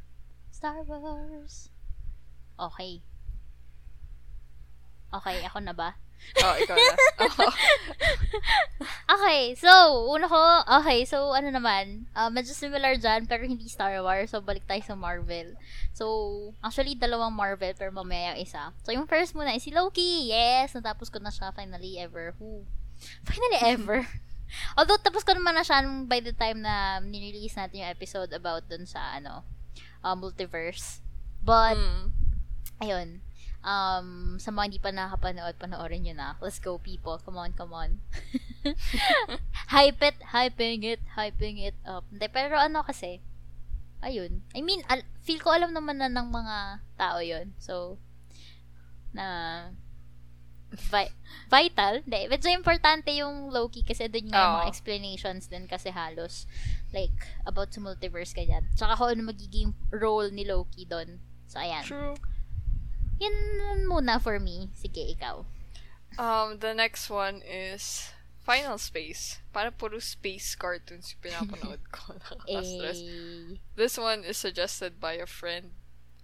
[0.56, 1.68] Star Wars.
[2.56, 3.04] Okay.
[5.12, 6.00] Okay, ako na ba?
[6.46, 6.94] Oh, ikaw na.
[7.42, 7.54] Oh.
[9.10, 9.70] Okay, so,
[10.08, 10.38] una ko,
[10.82, 14.80] okay, so, ano naman, uh, medyo similar dyan, pero hindi Star Wars, so, balik tayo
[14.86, 15.58] sa Marvel.
[15.92, 16.06] So,
[16.62, 18.72] actually, dalawang Marvel, pero mamaya yung isa.
[18.86, 22.64] So, yung first muna is si Loki, yes, natapos ko na siya, finally ever, who?
[23.26, 24.06] Finally ever.
[24.78, 28.70] Although, tapos ko naman na siya by the time na nirelease natin yung episode about
[28.70, 29.42] dun sa, ano,
[30.06, 31.02] uh, multiverse.
[31.42, 32.04] But, Mm.
[32.80, 33.08] ayun,
[33.64, 36.30] um, sa mga hindi pa nakapanood, panoorin nyo na.
[36.40, 37.20] Let's go, people.
[37.24, 38.00] Come on, come on.
[39.74, 42.08] hype it, hyping it, hyping it up.
[42.12, 43.20] Hindi, pero ano kasi,
[44.04, 44.44] ayun.
[44.56, 46.58] I mean, al- feel ko alam naman na ng mga
[46.96, 48.00] tao yon So,
[49.12, 49.26] na,
[50.72, 51.16] vi-
[51.50, 52.06] vital.
[52.06, 56.46] Hindi, medyo importante yung Loki kasi doon nga yung mga explanations din kasi halos
[56.94, 58.66] like about sa multiverse ganyan.
[58.78, 61.18] Tsaka kung ano magiging role ni Loki doon.
[61.50, 61.82] So, ayan.
[61.82, 62.14] True.
[63.20, 63.36] Yan
[63.86, 64.70] muna for me.
[64.74, 65.44] Sige, ikaw.
[66.18, 69.40] Um, the next one is Final Space.
[69.54, 72.14] Para puro space cartoons yung pinapanood ko.
[72.20, 73.00] Nakaka-stress.
[73.04, 75.76] Eh, This one is suggested by a friend.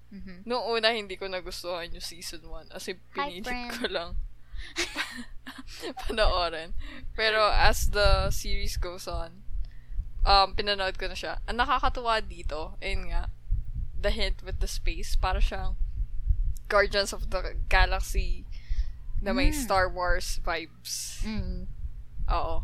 [0.10, 0.48] mhm.
[0.48, 2.72] Noong una, hindi ko nagustuhan yung season 1.
[2.72, 3.72] Kasi Hi, pinilit friend.
[3.76, 4.10] ko lang
[6.08, 6.74] panoorin.
[7.16, 9.44] Pero as the series goes on,
[10.26, 11.44] um, pinanood ko na siya.
[11.46, 13.30] Ang nakakatuwa dito, ayun nga,
[13.94, 15.76] the hint with the space, para siyang
[16.68, 18.46] Guardians of the Galaxy
[19.22, 19.58] na may Mm.
[19.58, 21.22] Star Wars vibes.
[21.24, 21.68] Mm.
[22.30, 22.64] Oo.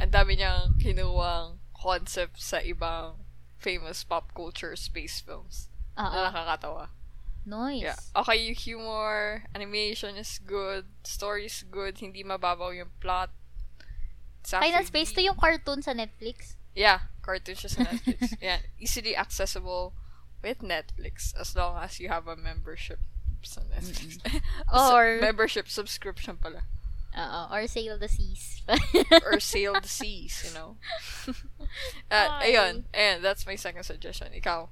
[0.00, 3.22] Ang dami niyang kinuwang concept sa ibang
[3.58, 5.68] famous pop culture space films.
[5.98, 6.10] Oo.
[6.10, 6.90] Na nakakatawa.
[7.42, 7.82] Nice.
[7.82, 7.98] Yeah.
[8.14, 13.34] Okay, yung humor, animation is good, story is good, hindi mababaw yung plot.
[14.42, 16.54] It's Final Space to yung cartoon sa Netflix.
[16.74, 18.34] Yeah, cartoon siya sa Netflix.
[18.42, 19.94] yeah, easily accessible
[20.42, 22.98] with Netflix as long as you have a membership
[23.52, 24.18] sa Netflix.
[24.72, 26.62] Or- membership subscription pala.
[27.12, 27.40] Oo.
[27.52, 28.64] Or Sail the Seas.
[29.28, 30.80] Or sail the seas, you know.
[32.08, 32.54] uh, Ay.
[32.56, 34.32] ayun, and that's my second suggestion.
[34.32, 34.70] Ikaw.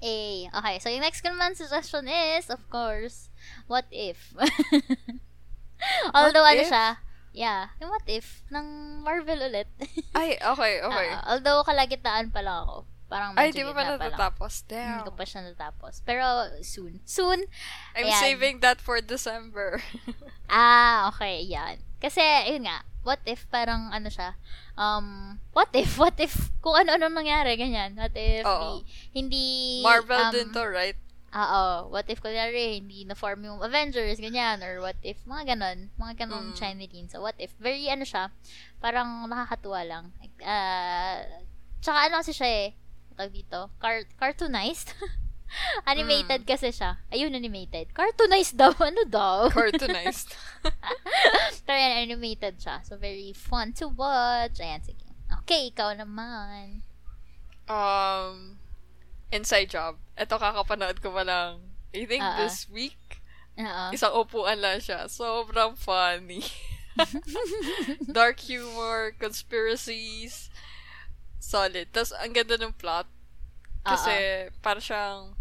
[0.00, 0.78] eh, okay.
[0.80, 3.28] So, yung next ko naman suggestion is, of course,
[3.68, 4.32] What If?
[6.14, 6.70] Although, What ano If?
[6.72, 6.86] siya,
[7.32, 9.68] yeah, yung What If ng Marvel ulit.
[10.16, 11.08] Ay, okay, okay.
[11.12, 11.20] Oo.
[11.26, 12.76] although, kalagitnaan pa lang ako.
[13.14, 14.66] Parang Ay, di mo pa natatapos?
[14.66, 15.06] Hindi Damn.
[15.06, 16.02] ko pa siya natapos.
[16.02, 16.26] Pero,
[16.66, 16.98] soon.
[17.06, 17.46] Soon,
[17.94, 18.18] I'm Ayan.
[18.18, 19.78] saving that for December.
[20.44, 21.80] Ah, okay, yan.
[22.02, 22.20] Kasi,
[22.52, 24.36] yun nga, what if parang ano siya,
[24.76, 27.96] um, what if, what if, kung ano-ano nangyari, ganyan.
[27.96, 28.60] What if, Oo.
[28.60, 29.46] di, hindi,
[29.80, 31.00] Marvel um, din to, right?
[31.32, 36.28] Oo, what if, kunyari, hindi na-form yung Avengers, ganyan, or what if, mga ganon, mga
[36.28, 36.58] ganong Mm.
[36.60, 38.28] Chinese So, what if, very, ano siya,
[38.84, 40.04] parang nakakatuwa lang.
[40.44, 41.24] Ah,
[41.80, 42.68] tsaka ano kasi siya eh,
[43.14, 44.92] tawag dito, car- cartoonized.
[45.86, 46.48] animated Mm.
[46.48, 46.98] kasi siya.
[47.08, 47.94] Ayun, animated.
[47.94, 48.74] Cartoonized daw.
[48.82, 49.46] Ano daw?
[49.48, 50.34] Cartoonized.
[51.66, 52.82] Pero yan, animated siya.
[52.82, 54.58] So, very fun to watch.
[54.58, 55.06] Ayan, sige.
[55.44, 56.82] Okay, ikaw naman.
[57.66, 58.58] um,
[59.30, 59.96] Inside Job.
[60.14, 61.62] Ito kakapanood ko pa lang.
[61.94, 62.38] I think Ah, ah.
[62.42, 63.22] this week.
[63.54, 63.84] Oo.
[63.90, 65.06] Isang upuan lang siya.
[65.06, 66.42] Sobrang funny.
[68.06, 70.50] Dark humor, conspiracies.
[71.44, 71.92] Solid.
[71.92, 73.04] Tapos, ang ganda ng plot.
[73.84, 75.36] Kasi, para siyang,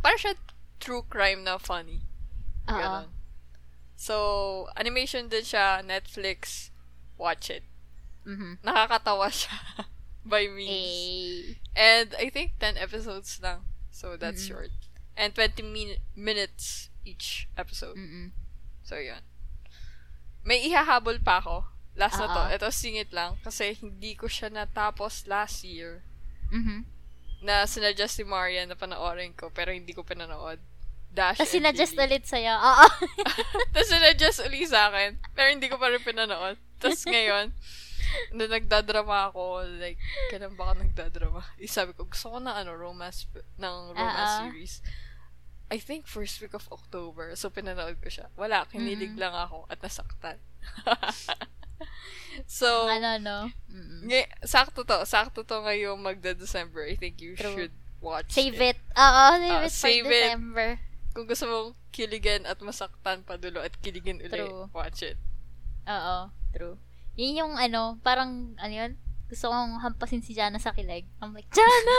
[0.00, 0.40] para siyang
[0.80, 2.00] true crime na funny.
[2.64, 2.72] Oo.
[2.72, 3.08] Ganon.
[3.92, 4.14] So,
[4.72, 6.72] animation din siya, Netflix.
[7.16, 7.64] Watch it.
[8.24, 8.60] Mhm.
[8.64, 9.52] Nakakatawa siya.
[10.26, 10.66] by means.
[10.72, 13.62] Eh, And I think 10 episodes lang.
[13.92, 14.48] So that's Mm-mm.
[14.68, 14.72] short.
[15.16, 17.94] And 20 min- minutes each episode.
[17.96, 18.32] mm-mm.
[18.82, 19.22] So yun.
[20.42, 21.68] May ihahabol pa ako.
[21.96, 22.42] Last na to.
[22.52, 23.40] Ito singit lang.
[23.40, 26.04] Kasi hindi ko siya natapos last year.
[26.52, 26.84] Mhm.
[27.40, 29.48] Na sinadjust ni Maria na panoorin ko.
[29.48, 30.60] Pero hindi ko pinanood.
[31.08, 32.52] Dash Tapos sinadjust ulit sa'yo.
[32.52, 32.86] Oo.
[33.72, 35.16] Tapos sinadjust uli sa akin.
[35.32, 36.60] Pero hindi ko pa rin pinanood.
[36.76, 37.56] Tapos ngayon,
[38.36, 39.96] nung nagdadrama ako, like,
[40.28, 41.40] kailan ba ako nagdadrama?
[41.56, 43.24] Eh, sabi ko, gusto ko na ano, romance,
[43.56, 44.40] ng romance Ah, ah.
[44.44, 44.84] series.
[45.72, 47.32] I think first week of October.
[47.34, 48.28] So, pinanood ko siya.
[48.36, 49.22] Wala, kinilig Mm-mm.
[49.24, 50.36] lang ako at nasaktan.
[52.48, 53.38] so, ano, no?
[53.68, 54.06] Mm-mm.
[54.06, 55.02] ngay- sakto to.
[55.02, 56.84] Sakto to ngayong magda-December.
[56.84, 57.52] I think you True.
[57.54, 58.78] should watch Save it.
[58.92, 60.30] Oo, save Ah, it for save it.
[60.30, 60.68] December.
[61.12, 64.68] Kung gusto mong kiligin at masaktan padulo at kiligin uli, True.
[64.70, 65.16] watch it.
[65.86, 66.76] Oo, true.
[67.16, 68.92] Yun yung ano, parang, ano yun?
[69.26, 71.02] Gusto kong hampasin si Jana sa kilig.
[71.18, 71.98] I'm like, Jana!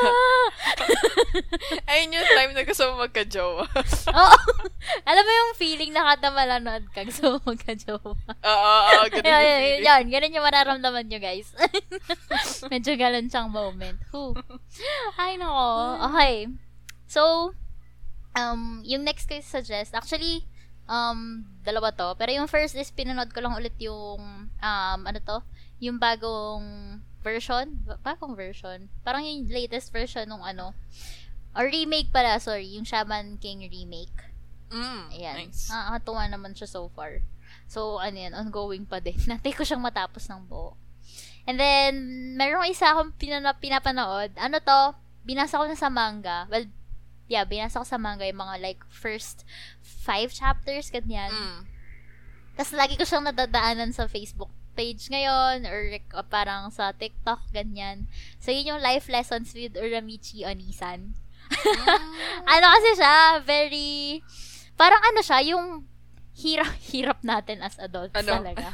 [1.91, 3.67] Ayun yung time na gusto mo magka-jowa.
[4.19, 4.39] Oo.
[5.03, 8.15] Alam mo yung feeling na kada malanood ka, gusto mo magka-jowa.
[8.31, 9.83] Oo, oo, ganun yung feeling.
[9.83, 11.51] yan, ganun yung mararamdaman nyo, guys.
[12.71, 13.99] Medyo galon siyang moment.
[14.15, 14.31] Whew.
[15.19, 15.67] Ay, nako.
[16.07, 16.35] Okay.
[17.11, 17.51] So,
[18.39, 20.47] um, yung next ko suggest, actually,
[20.87, 22.15] um, dalawa to.
[22.15, 25.43] Pero yung first is, pinanood ko lang ulit yung, um, ano to?
[25.83, 27.83] Yung bagong version.
[27.83, 28.87] Ba- Bagong version.
[29.03, 30.71] Parang yung latest version nung ano.
[31.51, 32.71] Or remake pala, sorry.
[32.79, 34.15] Yung Shaman King remake.
[34.71, 35.35] Mm, Ayan.
[35.47, 35.67] nice.
[35.67, 37.19] Nakakatuwa naman siya so far.
[37.67, 39.19] So, ano yan, ongoing pa din.
[39.31, 40.79] Natay ko siyang matapos ng buo.
[41.43, 41.93] And then,
[42.35, 44.35] meron isa akong pinana- pinapanood.
[44.35, 44.81] Ano to?
[45.23, 46.47] Binasa ko na sa manga.
[46.47, 46.67] Well,
[47.27, 49.43] yeah, binasa ko sa manga yung mga like first
[49.79, 51.31] five chapters, ganyan.
[51.31, 51.59] Mm.
[52.55, 57.49] Tapos lagi ko siyang nadadaanan sa Facebook page ngayon or like, uh, parang sa TikTok,
[57.49, 58.05] ganyan.
[58.37, 61.17] So, yun yung life lessons with Uramichi Onisan.
[62.53, 64.21] ano kasi siya, very,
[64.77, 65.89] parang ano siya, yung
[66.37, 68.37] hirap, hirap natin as adults Ano?
[68.37, 68.69] talaga.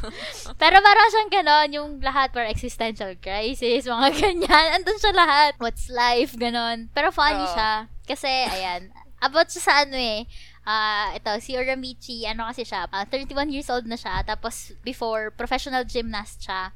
[0.59, 4.67] Pero parang siyang ganon, yung lahat para existential crisis, mga ganyan.
[4.75, 5.55] Andun siya lahat.
[5.63, 6.91] What's life, ganon.
[6.91, 7.53] Pero funny Oo.
[7.55, 7.87] siya.
[8.03, 8.91] Kasi, ayan,
[9.23, 10.27] about siya sa ano eh,
[10.63, 15.31] ah ito, si Uramichi, ano kasi siya, ah, 31 years old na siya, tapos before,
[15.35, 16.71] professional gymnast siya.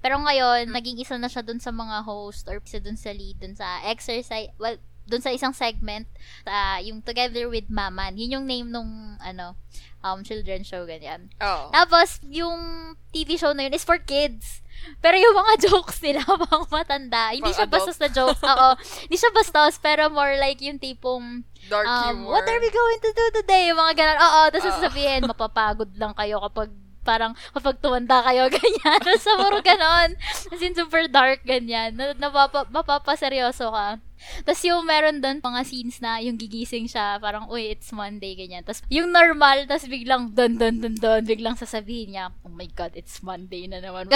[0.00, 3.40] Pero ngayon, naging isa na siya dun sa mga host or isa dun sa lead,
[3.40, 4.76] dun sa exercise, well,
[5.10, 6.06] dun sa isang segment,
[6.46, 8.14] sa yung Together with Maman.
[8.14, 9.58] Yun yung name nung, ano,
[10.06, 11.28] um, children's show, ganyan.
[11.42, 11.74] Oo.
[11.74, 14.62] Tapos, yung TV show na yun is for kids.
[15.04, 17.34] Pero yung mga jokes nila, pang matanda.
[17.34, 17.90] Hindi siya adult.
[17.90, 18.40] bastos na jokes.
[18.40, 18.68] Oo.
[19.06, 22.40] Hindi siya bastos, pero more like yung tipong, Dark um, humor.
[22.40, 23.68] what are we going to do today?
[23.68, 24.18] Yung mga ganun.
[24.24, 24.76] Oo, tapos Oo.
[24.80, 29.00] sasabihin, mapapagod lang kayo kapag parang kapag tumanda kayo, ganyan.
[29.20, 30.16] Sa puro ganon.
[30.52, 31.96] As in, super dark, ganyan.
[31.96, 34.00] Na, napapa, mapapaseryoso ka.
[34.44, 38.62] Tapos yung meron doon mga scenes na yung gigising siya, parang, uy, it's Monday, ganyan.
[38.62, 42.92] Tapos yung normal, tapos biglang don, don, don, don, biglang sasabihin niya, oh my God,
[42.94, 44.08] it's Monday na naman.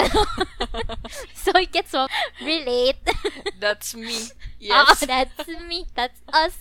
[1.45, 2.05] so it gets mo
[2.41, 3.01] relate.
[3.63, 4.29] That's me.
[4.69, 5.05] Oo, Yes.
[5.05, 5.85] that's me.
[5.93, 6.57] That's us.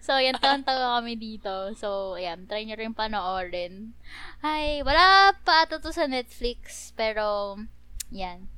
[0.00, 1.76] So, yan, tawa kami dito.
[1.76, 3.92] So, ayan, try nyo rin panoorin.
[4.40, 7.56] Ay, wala pa ata to sa Netflix, pero,
[8.08, 8.48] yan.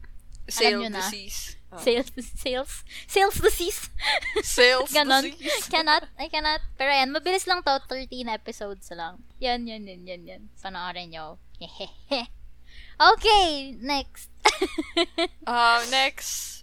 [0.46, 1.56] Sale disease.
[1.74, 1.82] Oh.
[1.82, 2.06] Sales,
[2.38, 2.72] sales,
[3.10, 3.90] sales disease.
[4.46, 5.26] Sales Ganon.
[5.26, 5.66] disease.
[5.74, 6.62] cannot, I cannot.
[6.78, 9.18] Pero yan, mabilis lang to, 13 episodes lang.
[9.42, 10.42] Yan, yan, yan, yan, yan.
[10.56, 11.42] Panoorin nyo.
[12.94, 14.30] Okay, next.
[15.42, 16.62] Um, next.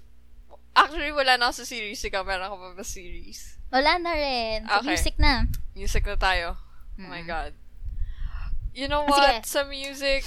[0.72, 2.00] Actually, wala na ako sa series.
[2.00, 3.60] Ikaw, meron ka pa ba series?
[3.68, 4.64] Wala na rin.
[4.64, 4.96] So, Okay.
[4.96, 5.44] music na.
[5.76, 6.56] Music na tayo.
[6.96, 7.28] Oh my Mm.
[7.28, 7.52] God.
[8.72, 9.44] You know Ah, what?
[9.44, 9.52] sige.
[9.52, 10.24] Sa music,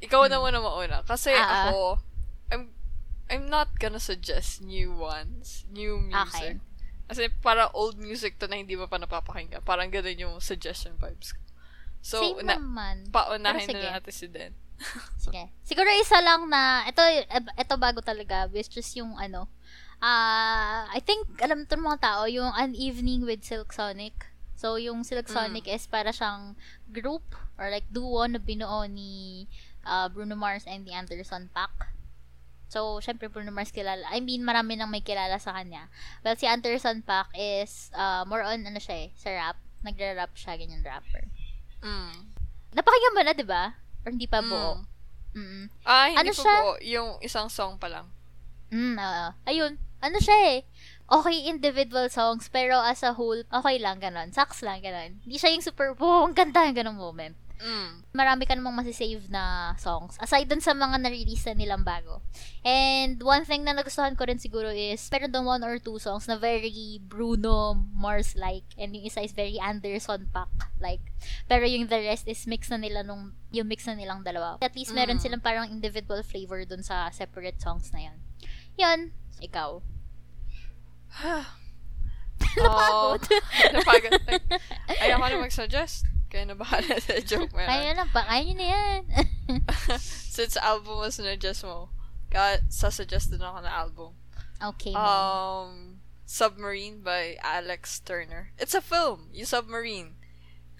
[0.00, 1.04] ikaw na muna mauna.
[1.04, 1.52] Kasi Ah, ah.
[1.68, 2.00] ako,
[2.48, 2.72] I'm,
[3.28, 5.68] I'm not gonna suggest new ones.
[5.68, 6.32] New music.
[6.32, 6.52] Okay.
[7.08, 9.64] Kasi para old music to na hindi mo pa napapakinggan.
[9.64, 11.40] Parang ganun yung suggestion vibes ko.
[12.04, 13.08] So, Same na, naman.
[13.10, 14.52] paunahin na natin si Den.
[15.24, 15.50] Sige.
[15.66, 17.02] Siguro isa lang na, ito,
[17.34, 19.50] ito bago talaga, which is yung ano,
[19.98, 24.30] ah I think, alam to ng mga tao, yung An Evening with Silk Sonic.
[24.58, 26.58] So, yung Silk Sonic is para siyang
[26.90, 27.22] group
[27.58, 29.46] or like duo na binuo ni
[29.82, 31.97] ah, Bruno Mars and the Anderson Paak.
[32.68, 34.04] So, syempre Bruno Mars kilala.
[34.12, 35.88] I mean, marami nang may kilala sa kanya.
[36.20, 39.56] Well, si Anderson Paak is ah, more on, ano siya eh, sa rap.
[39.80, 41.24] Nagra-rap siya, ganyan rapper.
[41.80, 42.28] Mm.
[42.76, 43.72] Napakinggan mo na, di ba?
[44.04, 44.84] Or hindi pa buo?
[45.34, 45.40] Mm.
[45.40, 45.64] Mm.
[45.88, 46.56] Ah, hindi Ano po siya?
[46.60, 46.68] po.
[46.84, 48.06] Yung isang song pa lang.
[48.68, 49.26] Mm, oo.
[49.48, 49.72] Ayun.
[50.04, 50.58] Ano siya eh.
[51.08, 54.28] Okay individual songs, pero as a whole, okay lang, ganon.
[54.28, 55.24] Sucks lang, ganon.
[55.24, 57.32] Hindi siya yung super, wow, ang ganda, yung ganong moment.
[57.58, 58.06] Mm.
[58.14, 60.14] Marami ka namang masisave na songs.
[60.22, 62.22] Aside dun sa mga na-release na nilang bago.
[62.62, 66.30] And one thing na nagustuhan ko rin siguro is, meron doon one or two songs
[66.30, 68.66] na very Bruno Mars-like.
[68.78, 71.02] And yung isa is very Anderson Paak-like.
[71.50, 74.58] Pero yung the rest is mix na nila nung, yung mix na nilang dalawa.
[74.62, 75.22] At least meron Mm.
[75.22, 78.16] silang parang individual flavor dun sa separate songs na yan.
[78.78, 79.00] Yun.
[79.42, 79.82] Ikaw.
[82.58, 83.22] Napagod.
[83.74, 84.12] napagod.
[84.86, 86.06] Like, ayaw ko na mag-suggest.
[86.28, 87.96] Kaya na bahala sa joke mo Kaya yan.
[87.96, 88.20] na ba?
[88.28, 89.00] Kaya na yan.
[90.36, 91.88] Since album was suggest mo,
[92.28, 94.12] ka sasuggest din ako na album.
[94.60, 94.92] okay.
[94.92, 98.52] Um, Submarine by Alex Turner.
[98.60, 99.32] It's a film.
[99.32, 100.20] You Submarine.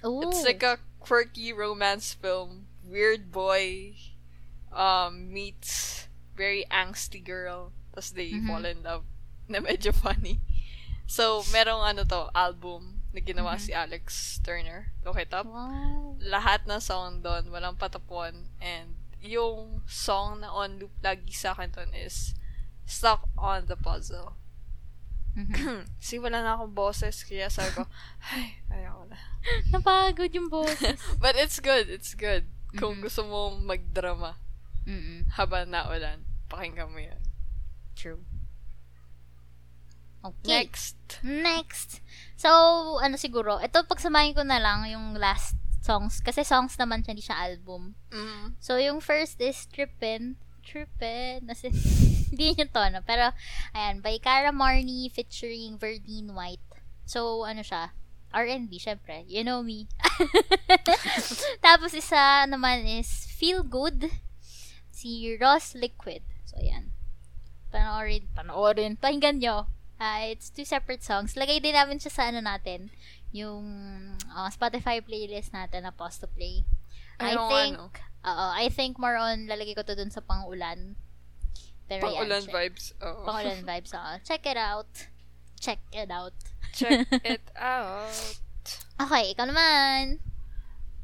[0.04, 0.20] Ooh.
[0.28, 2.68] It's like a quirky romance film.
[2.84, 3.96] Weird boy
[4.72, 6.06] um, meets
[6.36, 7.72] very angsty girl.
[7.96, 8.46] Tapos they Mhm.
[8.46, 9.08] fall in love.
[9.48, 10.44] Na medyo funny.
[11.08, 13.62] So, merong ano to, album na ginawa Mhm.
[13.62, 14.92] si Alex Turner.
[15.02, 15.48] Look it up.
[15.48, 16.16] Wow.
[16.20, 18.52] Lahat na song doon, walang patapuan.
[18.60, 22.36] And yung song na on loop lagi sa akin doon is
[22.84, 24.36] stuck on the puzzle.
[25.38, 25.86] Mhm.
[26.02, 27.86] See, wala na akong boses, kaya sabi ko,
[28.34, 29.18] ay, ayoko na.
[29.70, 30.98] Napagod yung boses.
[31.22, 32.50] But it's good, it's good.
[32.74, 33.02] Kung Mhm.
[33.06, 34.34] gusto mo magdrama
[34.82, 35.30] Mm-mm.
[35.38, 37.22] habang naulan, pakinggan mo yan.
[37.94, 38.18] True.
[40.24, 40.66] Okay.
[40.66, 40.98] Next.
[41.22, 41.90] Next.
[42.34, 42.50] So,
[42.98, 46.18] ano siguro, ito pagsamahin ko na lang yung last songs.
[46.20, 47.94] Kasi songs naman siya, hindi siya album.
[48.10, 48.58] Mm.
[48.58, 50.36] So, yung first is Trippin'.
[50.66, 51.46] Trippin'.
[51.50, 51.70] Kasi,
[52.34, 52.98] hindi yun yung tono.
[53.06, 53.30] Pero,
[53.72, 56.62] ayan, by Cara Marnie featuring Verdine White.
[57.06, 57.94] So, ano siya?
[58.28, 59.24] R&B, syempre.
[59.24, 59.88] You know me.
[61.64, 64.12] Tapos, isa naman is Feel Good.
[64.92, 66.26] Si Ross Liquid.
[66.44, 66.92] So, ayan.
[67.72, 68.28] Panoorin.
[68.36, 69.00] Panoorin.
[69.00, 69.77] Pakinggan nyo.
[69.98, 71.34] Ah, it's two separate songs.
[71.34, 72.90] Lagay din namin siya sa ano natin.
[73.34, 73.66] Yung
[74.30, 76.62] ah, Spotify playlist natin na pause to play.
[77.18, 77.90] I think, ano?
[78.24, 80.94] oo, I think more on, lalagay ko to dun sa pang-ulan.
[81.90, 82.84] Pero Pang-ulan yan, check- vibes.
[83.02, 83.26] Oo.
[83.26, 84.12] Pang-ulan vibes, oo.
[84.22, 84.90] Check it out.
[85.58, 86.36] Check it out.
[86.70, 88.14] Check it out.
[89.02, 90.22] Okay, ikaw naman.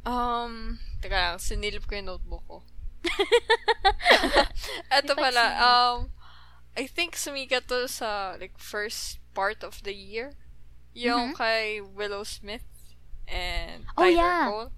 [0.06, 2.58] Um, teka lang, sinilip ko yung notebook ko.
[4.94, 6.12] Ito pala, um,
[6.76, 10.34] I think sumikat to sa, like, first part of the year.
[10.94, 11.38] Yung Mhm.
[11.38, 12.66] kay Willow Smith
[13.26, 14.46] and Oh, Tyler yeah.
[14.50, 14.70] Cole.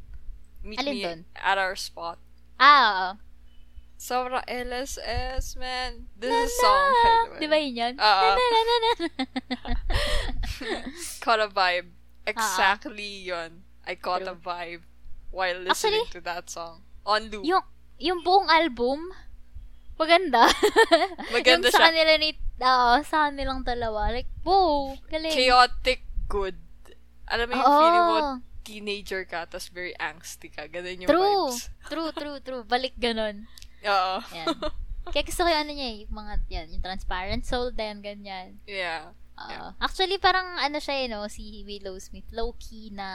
[0.63, 1.21] Meet Alin me dun?
[1.37, 2.19] at our spot.
[2.59, 3.25] Ah, oo.
[3.97, 6.09] Sobra LSS, man.
[6.17, 7.41] This is a song, by the way.
[7.41, 7.95] Di ba yun yun?
[7.97, 8.29] Oo.
[8.29, 9.07] Na, na, na, na.
[11.25, 11.89] Caught a vibe.
[12.27, 13.63] Exactly yun.
[13.87, 14.43] I caught a True.
[14.45, 14.83] vibe
[15.31, 16.83] while listening Actually, to that song.
[17.07, 17.45] On loop.
[17.47, 17.63] yung,
[17.99, 19.13] yung buong album,
[19.97, 20.45] maganda.
[21.37, 21.89] Maganda yung sa siya.
[21.91, 22.31] kanila ni,
[22.61, 24.13] oo, sa kanilang dalawa.
[24.13, 25.33] Like, whoa, galing.
[25.33, 26.57] chaotic good.
[27.27, 28.19] Alam mo yung feeling mo,
[28.63, 30.67] teenager ka, tapos very angsty ka.
[30.69, 31.51] Ganun yung True.
[31.51, 31.71] vibes.
[31.91, 32.63] True, true, true.
[32.67, 33.47] Balik ganon.
[33.87, 34.17] Oo.
[34.35, 34.47] Yan.
[35.07, 38.59] Kaya gusto ko yung ano niya eh, yung mga, yan, yung transparent soul din, ganyan.
[38.67, 39.15] Yeah.
[39.39, 39.51] Oo.
[39.51, 39.71] Yeah.
[39.79, 43.09] Actually, parang ano siya eh, no, si Willow Smith, low-key na,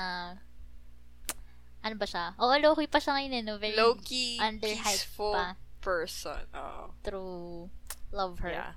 [1.84, 2.32] ano ba siya?
[2.40, 3.60] Oo, low-key pa siya ngayon eh, no?
[3.60, 5.60] Very Low-key, underhyped peaceful pa.
[5.82, 6.46] Person.
[6.54, 6.94] Oo.
[7.02, 7.74] True.
[8.14, 8.54] Love her.
[8.54, 8.74] Yeah.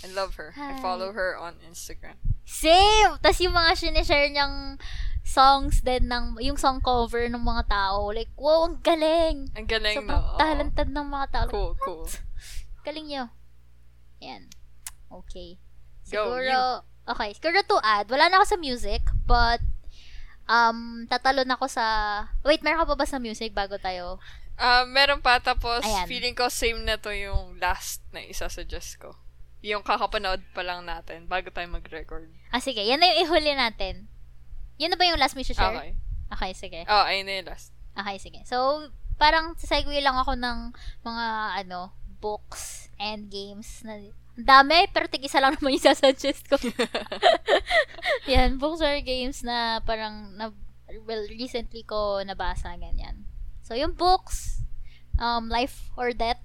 [0.00, 0.54] I love her.
[0.56, 0.80] I Hi.
[0.80, 2.16] follow her on Instagram.
[2.44, 3.16] Same!
[3.20, 4.76] Tapos yung mga sinishare niyang
[5.24, 9.48] songs din ng, yung song cover ng mga tao, like, wow, ang galing!
[9.56, 10.36] Ang galing, Sobrang no?
[10.36, 11.44] Talented ng mga tao.
[11.48, 12.06] Like, Cool, cool.
[12.84, 13.24] Galing nyo.
[14.20, 14.52] Yan.
[15.08, 15.56] Okay.
[16.12, 17.32] Go, Siguro, okay.
[17.32, 19.64] Siguro to add, wala na ako sa music, but,
[20.44, 21.84] um, tatalon ako sa,
[22.44, 24.20] wait, meron ka pa ba sa music bago tayo?
[24.54, 26.06] Ah, meron pa, tapos Ayan.
[26.06, 29.18] feeling ko same na to yung last na isa-suggest ko.
[29.64, 32.30] Yung kakapanood pa lang natin bago tayo mag-record.
[32.54, 32.84] Ah, sige.
[32.84, 34.06] Yan na yung ihuli natin.
[34.78, 35.58] Yun na ba yung last mo share?
[35.58, 35.90] Okay.
[36.34, 36.80] Okay, sige.
[36.86, 37.74] Oh, ayun na yung last.
[37.94, 38.40] Okay, sige.
[38.46, 40.74] So, parang segue lang ako ng
[41.06, 41.26] mga,
[41.66, 44.00] ano, books and games na
[44.34, 46.58] dami, pero tig-isa lang naman yung sasuggest ko.
[48.30, 50.50] Yan, books or games na parang, na,
[51.06, 53.26] well, recently ko nabasa, ganyan.
[53.64, 54.60] So, yung books,
[55.16, 56.40] um, Life or Death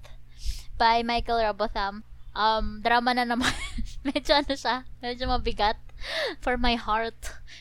[0.80, 2.02] by Michael Robotham.
[2.32, 3.52] Um, drama na naman.
[4.08, 5.76] medyo ano siya, medyo mabigat
[6.40, 7.16] for my heart.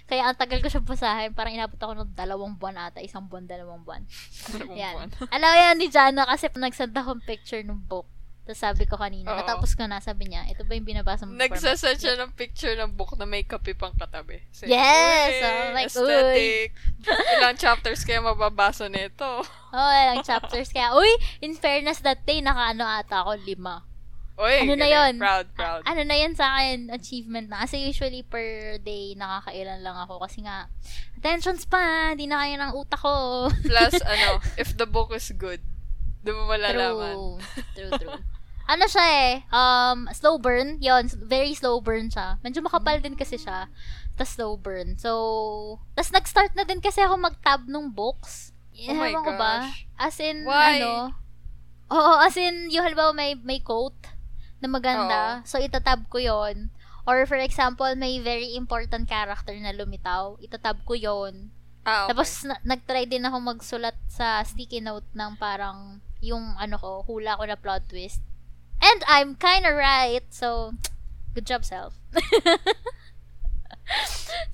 [0.07, 3.45] Kaya ang tagal ko siya basahin, parang inabot ako ng dalawang buwan ata, isang buwan,
[3.45, 4.07] dalawang buwan.
[4.79, 5.11] Yan.
[5.35, 8.07] Alam mo yan ni Jana kasi nagsend akong picture ng book.
[8.49, 9.37] Tapos sabi ko kanina, Oo.
[9.45, 11.37] natapos ko na, sabi niya, ito ba yung binabasa mo?
[11.37, 14.41] Nagsaset match?" siya ng picture ng book na may kape pang katabi.
[14.49, 15.37] So, Yes!
[15.37, 16.69] "Uy, Oh, like, aesthetic.
[17.37, 19.45] Ilang chapters kaya mababasa nito?
[19.69, 20.73] Oh, ilang chapters.
[20.73, 21.05] Kaya, uy,
[21.45, 23.85] in fairness that day, nakaano ata ako, lima.
[24.33, 25.21] Uy, Ano na yun?
[25.21, 25.85] Proud, proud.
[25.85, 27.69] Ano na yan sa akin, achievement na.
[27.69, 30.25] Kasi usually per day, nakakailan lang ako.
[30.25, 30.65] Kasi nga,
[31.21, 33.45] attention span, di na kaya ng utak ko.
[33.61, 35.61] Plus, ano, if the book is good,
[36.25, 37.13] di mo malalaman.
[37.13, 37.37] True.
[37.77, 38.38] True, true.
[38.69, 40.77] Ano siya eh, um, slow burn.
[40.77, 42.37] Yon very slow burn siya.
[42.45, 43.65] Medyo makapal din kasi siya.
[44.13, 44.93] Tapos slow burn.
[45.01, 45.11] So,
[45.97, 48.53] tapos nag-start na din kasi ako mag-tab nung books.
[48.87, 49.53] Oh my Ewan ko ba?
[49.65, 49.89] gosh.
[49.97, 50.77] As in, Why?
[50.77, 51.17] ano,
[51.89, 53.97] oo, as in, yung halimbawa may, may quote
[54.61, 55.41] na maganda.
[55.49, 56.69] So, itatab ko yon
[57.09, 60.37] Or for example, may very important character na lumitaw.
[60.45, 61.49] Itatab ko yon
[61.89, 62.13] Ah, okay.
[62.13, 67.33] tapos, na- nag-try din ako magsulat sa sticky note ng parang yung ano ko, hula
[67.39, 68.21] ko na plot twist.
[68.79, 70.23] And I'm kinda right.
[70.31, 70.73] So,
[71.35, 71.99] good job, self.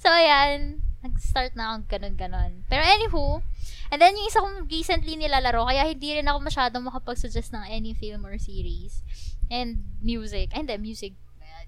[0.01, 0.81] so, ayan.
[1.05, 2.65] Nag-start na akong ganun-ganon.
[2.65, 3.45] Pero anywho,
[3.93, 7.93] and then yung isa kong recently nilalaro, kaya hindi rin ako masyadong makapag-suggest ng any
[7.93, 9.05] film or series.
[9.53, 10.57] And music.
[10.57, 11.13] Ay, hindi, music.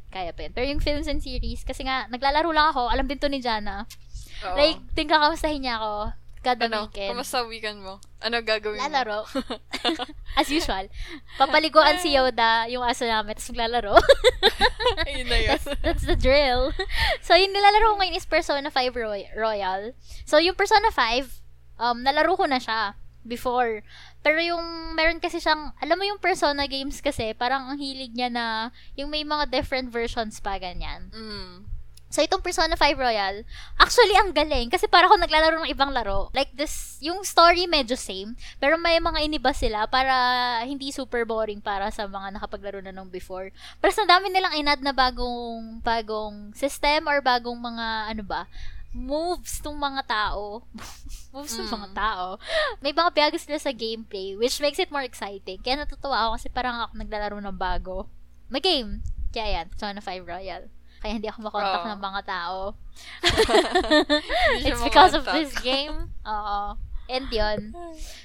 [0.10, 0.54] Kaya pa yun.
[0.58, 3.86] Pero yung films and series, kasi nga, naglalaro lang ako, alam din to ni Jana.
[4.46, 4.58] Oo.
[4.58, 6.18] Like, think kakamustahin niya ako.
[6.48, 6.88] Kada Ano?
[6.88, 7.12] weekend.
[7.12, 8.00] Kamusta weekend mo?
[8.18, 8.84] Ano gagawin mo?
[8.88, 9.20] Lalaro.
[10.40, 10.88] As usual.
[11.36, 13.96] Papaliguan si Yoda, yung aso namin, tapos maglalaro.
[15.08, 15.50] Ayun na yun.
[15.52, 16.72] that's, that's the drill.
[17.20, 19.92] So, yung nilalaro ko ngayon is Persona 5 Roy- Royal.
[20.24, 21.28] So, yung Persona 5,
[21.78, 23.84] um, nalaro ko na siya before.
[24.24, 24.64] Pero yung,
[24.96, 28.46] meron kasi siyang, alam mo yung Persona games kasi, parang ang hilig niya na,
[28.96, 31.12] yung may mga different versions pa, ganyan.
[31.12, 31.68] Mm.
[32.08, 33.44] So, itong Persona 5 Royal,
[33.76, 34.72] actually, ang galing.
[34.72, 36.32] Kasi para ako naglalaro ng ibang laro.
[36.32, 38.40] Like this, yung story medyo same.
[38.64, 40.16] Pero may mga iniba sila para
[40.64, 43.52] hindi super boring para sa mga nakapaglaro na nung before.
[43.84, 48.48] Pero sa dami nilang inad na bagong, bagong system or bagong mga, ano ba,
[48.96, 50.64] moves ng mga tao.
[51.36, 51.76] moves ng Mm.
[51.76, 52.28] mga tao.
[52.80, 55.60] May mga piyaga sila sa gameplay, which makes it more exciting.
[55.60, 58.08] Kaya natutuwa ako kasi parang ako naglalaro ng bago.
[58.48, 59.04] May game.
[59.36, 60.72] Kaya yan, Persona 5 Royal.
[61.02, 61.92] Kaya hindi ako makontak Oo.
[61.94, 62.58] ng mga tao.
[64.66, 66.12] It's because of this game.
[66.26, 66.78] Oo.
[67.08, 67.76] And yun.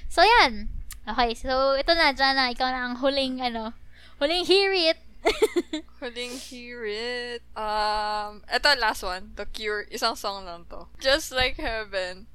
[0.09, 0.69] So, yan.
[1.03, 2.51] Okay, so ito na, Jana.
[2.51, 3.75] Ikaw na ang huling, ano,
[4.19, 4.97] huling hear it.
[6.03, 7.39] Huling hear it.
[7.55, 9.31] Um, eto last one.
[9.39, 9.87] The Cure.
[9.87, 10.91] Isang song lang to.
[10.99, 12.27] Just like heaven.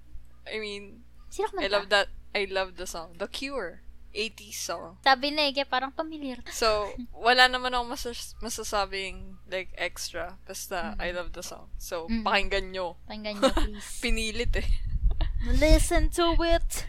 [0.49, 2.09] I mean, Sino I love that.
[2.33, 3.21] I love the song.
[3.21, 3.85] The Cure.
[4.11, 4.97] 80s song.
[5.01, 6.41] Sabi na eh, kaya parang familiar.
[6.49, 10.37] So, wala naman akong masas- masasabing like extra.
[10.43, 10.99] Basta, Mm.
[10.99, 11.69] I love the song.
[11.77, 12.23] So, Mm.
[12.23, 12.97] pakinggan nyo.
[13.05, 13.89] Pakinggan nyo, please.
[14.03, 14.69] Pinilit eh.
[15.47, 16.87] Listen to it.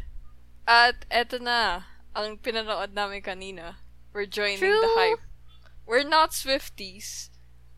[0.63, 3.78] At eto na, ang pinanood namin kanina.
[4.09, 4.95] We're joining the True.
[4.95, 5.22] hype.
[5.86, 7.30] We're not Swifties,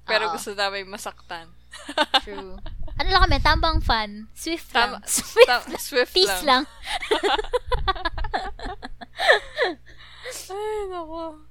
[0.04, 0.32] pero Oo.
[0.36, 1.48] gusto namin masaktan.
[2.24, 2.60] True.
[3.00, 4.28] Ano lang kami, tambang fun.
[4.36, 5.00] Swift lang.
[5.00, 5.80] Tama- Swift Ta- lang.
[5.80, 6.46] Swift Peace lang.
[6.46, 6.64] lang.
[10.52, 11.46] Ay, nako.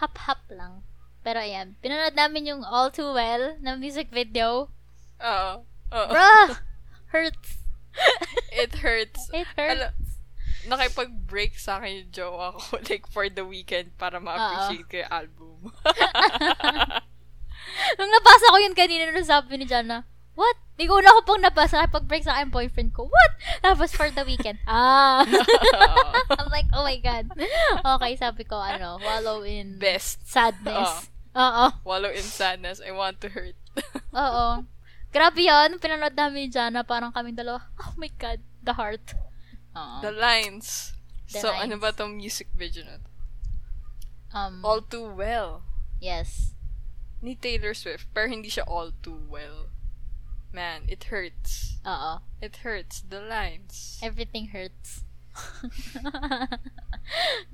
[0.00, 0.82] Hap-hap lang.
[1.20, 4.72] Pero ayan, pinanood namin yung All Too Well na music video.
[5.20, 5.52] Oo.
[5.92, 6.08] Oo.
[6.08, 6.50] Bruh!
[7.12, 7.60] Hurts.
[8.54, 9.34] It hurts.
[9.34, 9.74] It hurts.
[9.74, 9.88] Ala,
[10.70, 15.58] nakipag-break sa akin yung jowa ko like for the weekend para ma-appreciate ko yung album.
[17.98, 20.06] Nung nabasa ko yun kanina, nung sabi ni Jana,
[20.40, 20.56] What?
[20.80, 20.96] Di ko
[21.28, 23.04] pong nabasa pag-break sa akin boyfriend ko.
[23.04, 23.32] What?
[23.60, 24.56] Tapos for the weekend.
[24.68, 25.20] Ah!
[26.40, 27.28] I'm like, oh my God.
[27.84, 30.24] Okay, sabi ko, ano, wallow in Best.
[30.24, 31.12] sadness.
[31.36, 31.76] Oo.
[31.84, 32.80] Wallow in sadness.
[32.80, 33.60] I want to hurt.
[34.16, 34.64] Oo.
[35.12, 35.76] Grabe yun.
[35.76, 39.12] Pinanood namin ni Jana, parang kaming dalawa, oh my God, the heart.
[39.76, 40.00] Oo.
[40.00, 40.96] the lines.
[41.28, 41.84] The so, ano lines.
[41.84, 43.10] ba tong music video na to?
[44.32, 45.68] Um, All Too Well.
[46.00, 46.56] yes.
[47.20, 48.08] Ni Taylor Swift.
[48.16, 49.68] Pero hindi siya all too well.
[50.50, 51.78] Man, it hurts.
[51.86, 52.26] Oo.
[52.42, 53.06] It hurts.
[53.06, 54.02] The lines.
[54.02, 55.06] Everything hurts.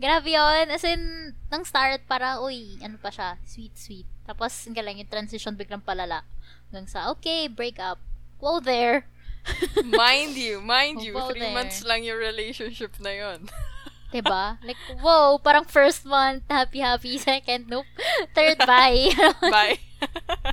[0.00, 0.66] Grabe yun.
[0.72, 4.08] As in, nang start, para, uy, ano pa siya, sweet, sweet.
[4.24, 6.24] Tapos, ang galing yung transition biglang palala.
[6.68, 8.00] Hanggang sa, okay, break up.
[8.40, 9.06] Whoa there.
[9.86, 11.54] mind you, mind you, Wow three there.
[11.54, 13.46] months lang yung relationship na yon.
[14.14, 14.58] Diba?
[14.62, 17.18] Like, whoa, parang first month, happy, happy.
[17.18, 17.86] Second, nope.
[18.34, 19.10] Third, bye.
[19.42, 19.78] Bye.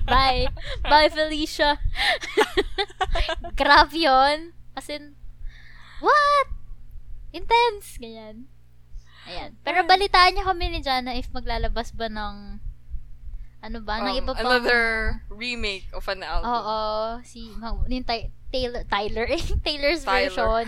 [0.06, 0.48] Bye.
[0.84, 1.80] Bye, Felicia.
[3.60, 4.54] Grabe yun.
[4.74, 5.16] As in,
[6.02, 6.48] what?
[7.34, 7.98] Intense.
[7.98, 8.50] Ganyan.
[9.24, 9.56] Ayan.
[9.64, 12.60] Pero balitaan niya kami ni Jana if maglalabas ba ng
[13.64, 14.04] ano ba?
[14.04, 14.44] ng Um, iba pang...
[14.44, 14.84] another
[15.32, 16.52] remake of an album.
[16.52, 16.80] Oo.
[17.24, 18.08] Si, yung
[18.52, 19.26] Taylor, Tyler,
[19.66, 20.28] Taylor's Tyler.
[20.28, 20.68] version.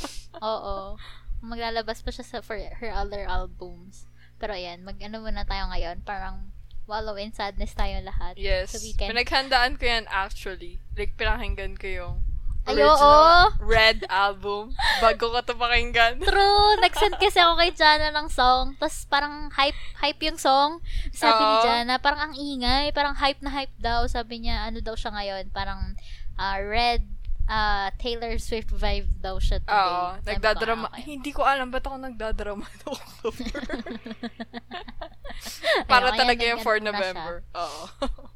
[0.46, 0.94] Oo.
[1.42, 4.06] Maglalabas pa siya sa, for her other albums.
[4.38, 6.06] Pero ayan, mag-ano muna tayo ngayon.
[6.06, 6.54] Parang
[6.86, 8.38] wallow in sadness tayo lahat.
[8.38, 8.74] Yes.
[8.74, 9.10] Sa weekend.
[9.10, 10.78] Pinaghandaan ko yan actually.
[10.94, 12.16] Like, pinakinggan ko yung
[12.66, 13.18] Ay, oo.
[13.62, 16.18] Red album bago ko ito pakinggan.
[16.26, 16.74] True.
[16.82, 18.74] Nag-send kasi ako kay Jana ng song.
[18.82, 20.82] Tapos parang hype, hype yung song.
[21.14, 21.62] Sabi ni Oo.
[21.62, 22.90] Jana, parang ang ingay.
[22.90, 24.02] Parang hype na hype daw.
[24.10, 25.54] Sabi niya, ano daw siya ngayon.
[25.54, 25.94] Parang
[26.34, 27.06] ah, red
[27.46, 29.72] ah, Taylor Swift vibe daw siya today.
[29.72, 30.06] Oo.
[30.16, 30.86] Sabi ko, Nagdadrama.
[30.86, 31.02] ah, okay.
[31.06, 33.60] Hindi ko alam ba't ako nagdadrama ng October.
[35.90, 36.78] Para Ayun, talaga yung for.
[36.78, 37.42] November.
[37.54, 37.82] Oo.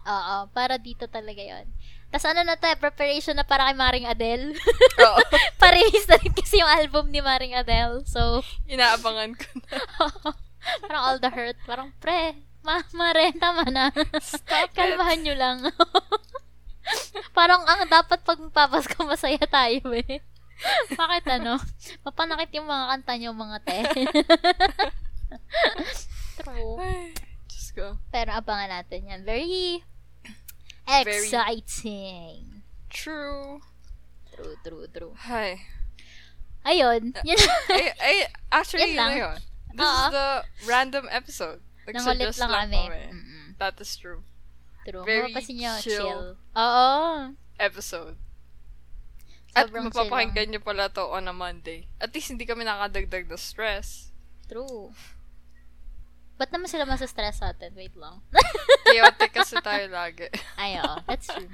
[0.00, 1.68] Oo, para dito talaga yon.
[2.08, 4.56] Tapos ano na to, eh, preparation na para kay Maring Adele.
[4.98, 5.18] Oo.
[5.60, 8.02] Pa-release na rin kasi yung album ni Maring Adele.
[8.08, 9.68] So, Inaabangan ko na.
[10.82, 11.54] parang all the hurt.
[11.62, 12.32] Parang, pre,
[12.64, 13.92] ma mare, tama na.
[14.18, 14.74] Stop it.
[14.74, 15.58] Kalmahan nyo lang.
[17.38, 20.20] parang ang dapat pag magpapasko masaya tayo eh.
[21.00, 21.56] Bakit ano?
[22.04, 23.78] Mapanakit yung mga kanta nyo mga te.
[26.40, 26.76] True.
[27.48, 27.96] Diyos ko.
[28.12, 29.20] Pero abangan natin yan.
[29.24, 29.80] Very
[30.84, 32.64] Very- exciting.
[32.90, 33.62] True.
[34.34, 35.14] True, true, true.
[35.28, 35.60] Hi.
[36.66, 37.16] Ayun.
[37.24, 37.38] Yun.
[37.72, 38.16] ay, ay,
[38.52, 39.12] actually, yun lang.
[39.16, 39.38] yun.
[39.72, 39.96] This Oo.
[39.96, 40.28] is the
[40.66, 41.60] random episode.
[41.88, 42.82] Nangulit Nagsuggest lang kami.
[43.10, 43.44] Mm-mm.
[43.56, 44.22] That is true.
[44.90, 45.06] True.
[45.06, 46.02] Very kasi nyo, chill.
[46.02, 46.24] chill.
[46.58, 47.34] Oo.
[47.56, 48.18] Episode.
[49.54, 51.86] At Sobrang chill mapapakinggan nyo pala to on a Monday.
[52.02, 54.10] At least hindi kami nakadagdag na stress.
[54.50, 54.90] True.
[56.40, 57.76] Ba't naman sila masa-stress sa atin?
[57.76, 58.24] Wait lang.
[58.88, 60.26] Chaotic kasi tayo lagi.
[60.56, 60.96] Ay, oo.
[61.04, 61.50] That's true.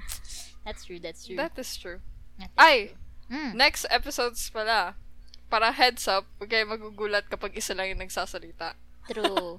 [0.62, 1.36] That's true, that's true.
[1.36, 2.00] That is true.
[2.38, 2.78] That is Ay!
[2.94, 3.04] true.
[3.26, 3.52] Mm.
[3.58, 4.94] Next episodes pala.
[5.50, 8.78] Para heads up, huwag kayo magugulat kapag isa lang yung nagsasalita.
[9.10, 9.58] True.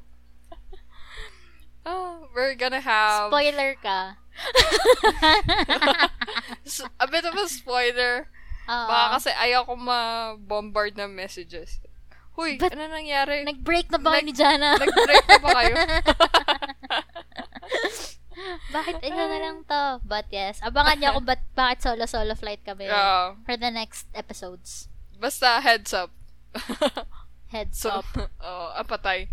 [1.87, 4.19] Oh, we're gonna have Spoiler ka.
[6.99, 8.27] a bit of a spoiler.
[8.67, 8.87] Oo.
[8.91, 11.79] Baka kasi ayaw ko ma-bombard ng messages.
[12.35, 13.47] Huy, But- ano nangyari?
[13.47, 14.75] Nag-break na ba Nag- ni Jana?
[14.77, 15.73] Nag-break na ba kayo?
[18.69, 19.83] Bakit ito na lang to?
[20.05, 23.33] But yes, abangan niyo kung ba't, bakit solo-solo flight kami Yeah.
[23.41, 24.85] for the next episodes.
[25.17, 26.13] Basta heads up.
[27.49, 28.05] Heads So, up.
[28.37, 29.25] oh, ah, patay.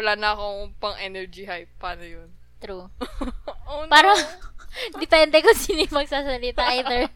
[0.00, 1.68] Wala na akong pang energy hype.
[1.76, 2.32] Paano yun?
[2.56, 2.88] True.
[3.68, 3.92] oh, no.
[3.92, 4.16] Parang,
[5.04, 6.64] depende kung sino yung magsasalita.
[6.72, 7.12] Either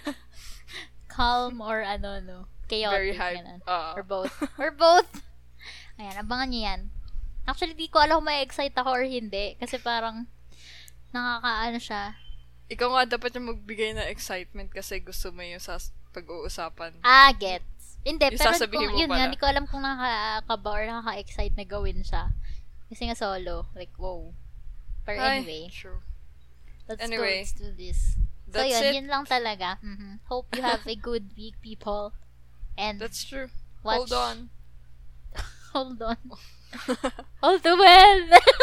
[1.12, 2.48] calm or ano, no.
[2.72, 2.96] Chaotic.
[2.96, 3.44] Very hype.
[3.44, 3.60] ganun.
[3.68, 3.92] Ah.
[3.92, 4.32] Or both.
[4.56, 5.28] Or both.
[6.00, 6.80] Ayan, abangan niyo yan.
[7.44, 9.60] Actually, di ko alam kung may excite ako or hindi.
[9.60, 10.24] Kasi parang,
[11.12, 12.16] nakakaano siya.
[12.72, 15.76] Ikaw nga dapat yung magbigay ng excitement kasi gusto mo yung sa
[16.16, 17.02] pag-uusapan.
[17.04, 17.79] Ah, gets.
[18.00, 19.16] Hindi, Yung pero sasabihin kung, mo yun pala.
[19.18, 22.32] nga, hindi ko alam kung nakakaba or nakaka-excite na gawin siya.
[22.88, 23.68] Kasi nga solo.
[23.76, 24.32] Like, wow.
[25.10, 26.00] Ay, anyway, True.
[26.86, 27.44] let's anyway, go.
[27.44, 28.00] Let's do this.
[28.50, 28.94] So, That's yun, it.
[29.02, 29.78] yun lang talaga.
[29.82, 30.22] Mhm.
[30.30, 32.14] Hope you have a good week, people.
[32.78, 33.50] And That's true.
[33.82, 34.08] watch...
[34.10, 34.36] Hold on.
[35.74, 36.18] Hold on.
[37.42, 38.20] All too well.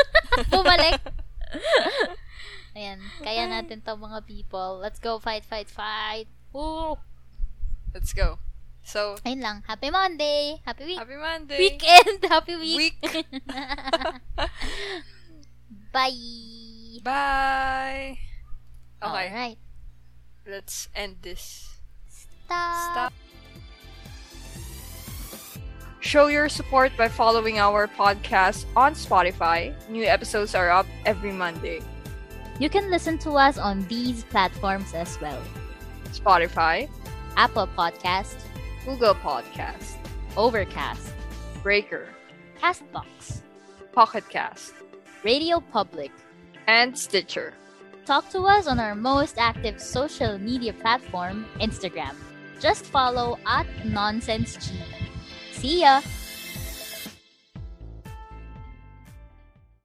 [0.52, 1.04] Bumalik.
[2.76, 3.00] Ayan.
[3.20, 4.80] Kaya natin to mga people.
[4.80, 6.28] Let's go fight, fight, fight.
[6.52, 6.96] Woo!
[7.92, 8.40] Let's go.
[8.88, 9.58] So, Ayun lang.
[9.68, 10.64] Happy Monday.
[10.64, 10.96] Happy week.
[10.96, 11.60] happy Monday.
[11.60, 12.24] Weekend.
[12.32, 12.96] Happy week.
[13.04, 13.04] Week.
[15.92, 17.04] Bye.
[17.04, 18.18] Bye.
[19.04, 19.58] Okay, Alright.
[20.48, 21.68] let's end this.
[22.08, 23.12] Stop.
[23.12, 23.14] Stop.
[26.00, 29.76] Show your support by following our podcast on Spotify.
[29.92, 31.84] New episodes are up every Monday.
[32.64, 35.44] You can listen to us on these platforms as well.
[36.16, 36.88] Spotify,
[37.36, 38.40] Apple Podcast,
[38.88, 39.98] Google Podcast,
[40.38, 41.12] Overcast,
[41.62, 42.08] Breaker,
[42.58, 43.42] Castbox,
[43.92, 44.72] Pocket Cast,
[45.26, 46.10] Radio Public.
[46.68, 47.54] and Stitcher.
[48.06, 52.16] Talk to us on our most active social media platform, Instagram.
[52.62, 54.72] Just follow at NonsenseG.
[55.52, 56.00] See ya!